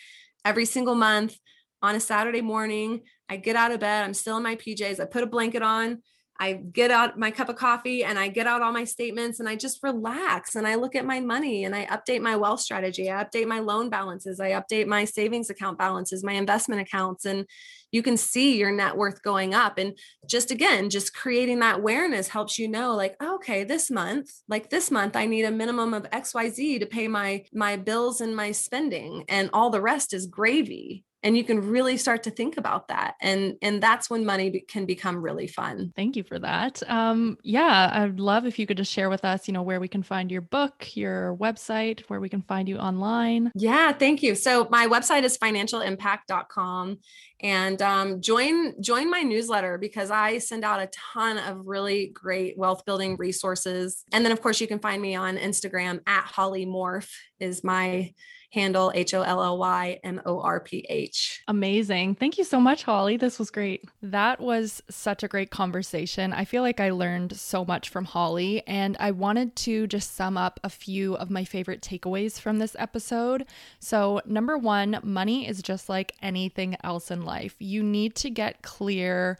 [0.45, 1.37] every single month
[1.83, 5.07] on a Saturday morning, I get out of bed, I'm still in my PJs, I
[5.07, 6.03] put a blanket on,
[6.41, 9.49] I get out my cup of coffee and I get out all my statements and
[9.49, 13.11] I just relax and I look at my money and I update my wealth strategy.
[13.11, 14.41] I update my loan balances.
[14.41, 17.27] I update my savings account balances, my investment accounts.
[17.27, 17.45] And
[17.93, 19.77] you can see your net worth going up.
[19.77, 24.71] And just again, just creating that awareness helps you know, like, okay, this month, like
[24.71, 28.53] this month, I need a minimum of XYZ to pay my my bills and my
[28.53, 29.25] spending.
[29.29, 33.15] And all the rest is gravy and you can really start to think about that
[33.21, 35.93] and and that's when money be, can become really fun.
[35.97, 36.83] Thank you for that.
[36.89, 39.89] Um yeah i'd love if you could just share with us you know where we
[39.89, 43.51] can find your book your website where we can find you online.
[43.55, 44.35] Yeah thank you.
[44.35, 46.99] So my website is financialimpact.com
[47.43, 52.57] and um, join join my newsletter because i send out a ton of really great
[52.59, 56.67] wealth building resources and then of course you can find me on instagram at holly
[56.67, 58.13] morph is my
[58.51, 61.43] handle H O L L Y M O R P H.
[61.49, 62.17] Amazing.
[62.17, 63.17] Thank you so much, Holly.
[63.17, 63.85] This was great.
[64.03, 66.33] That was such a great conversation.
[66.33, 70.37] I feel like I learned so much from Holly, and I wanted to just sum
[70.37, 73.47] up a few of my favorite takeaways from this episode.
[73.79, 77.55] So, number one, money is just like anything else in life.
[77.59, 79.39] You need to get clear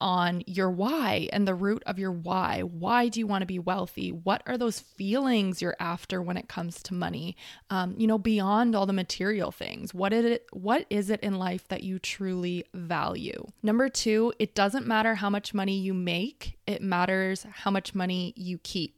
[0.00, 2.60] on your why and the root of your why.
[2.62, 4.10] Why do you want to be wealthy?
[4.10, 7.36] What are those feelings you're after when it comes to money?
[7.70, 10.46] Um, you know, beyond all the material things, what is it?
[10.52, 13.46] What is it in life that you truly value?
[13.62, 18.32] Number two, it doesn't matter how much money you make; it matters how much money
[18.36, 18.97] you keep.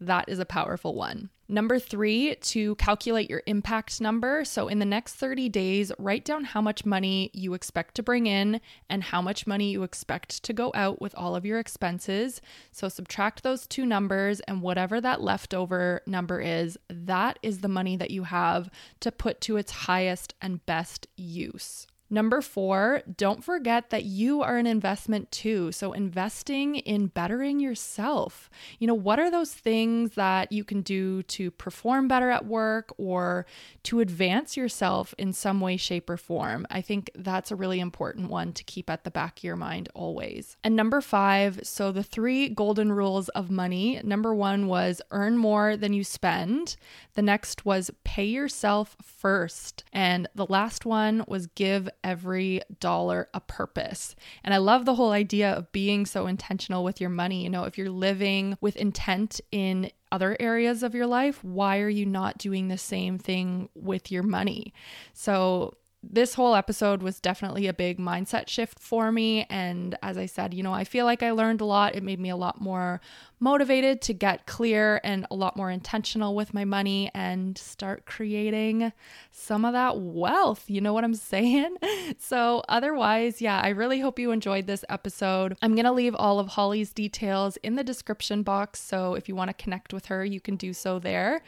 [0.00, 1.28] That is a powerful one.
[1.46, 4.44] Number three, to calculate your impact number.
[4.44, 8.26] So, in the next 30 days, write down how much money you expect to bring
[8.26, 12.40] in and how much money you expect to go out with all of your expenses.
[12.70, 17.96] So, subtract those two numbers, and whatever that leftover number is, that is the money
[17.96, 18.70] that you have
[19.00, 21.88] to put to its highest and best use.
[22.12, 25.70] Number four, don't forget that you are an investment too.
[25.70, 28.50] So, investing in bettering yourself.
[28.80, 32.92] You know, what are those things that you can do to perform better at work
[32.98, 33.46] or
[33.84, 36.66] to advance yourself in some way, shape, or form?
[36.68, 39.88] I think that's a really important one to keep at the back of your mind
[39.94, 40.56] always.
[40.64, 45.76] And number five, so the three golden rules of money number one was earn more
[45.76, 46.76] than you spend,
[47.14, 53.40] the next was pay yourself first, and the last one was give every dollar a
[53.40, 54.14] purpose.
[54.44, 57.42] And I love the whole idea of being so intentional with your money.
[57.42, 61.88] You know, if you're living with intent in other areas of your life, why are
[61.88, 64.72] you not doing the same thing with your money?
[65.12, 69.44] So, this whole episode was definitely a big mindset shift for me.
[69.50, 71.94] And as I said, you know, I feel like I learned a lot.
[71.94, 73.02] It made me a lot more
[73.38, 78.92] motivated to get clear and a lot more intentional with my money and start creating
[79.30, 80.64] some of that wealth.
[80.68, 81.76] You know what I'm saying?
[82.18, 85.56] So, otherwise, yeah, I really hope you enjoyed this episode.
[85.60, 88.80] I'm going to leave all of Holly's details in the description box.
[88.80, 91.42] So, if you want to connect with her, you can do so there.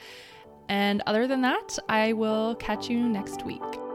[0.68, 3.91] And other than that, I will catch you next week.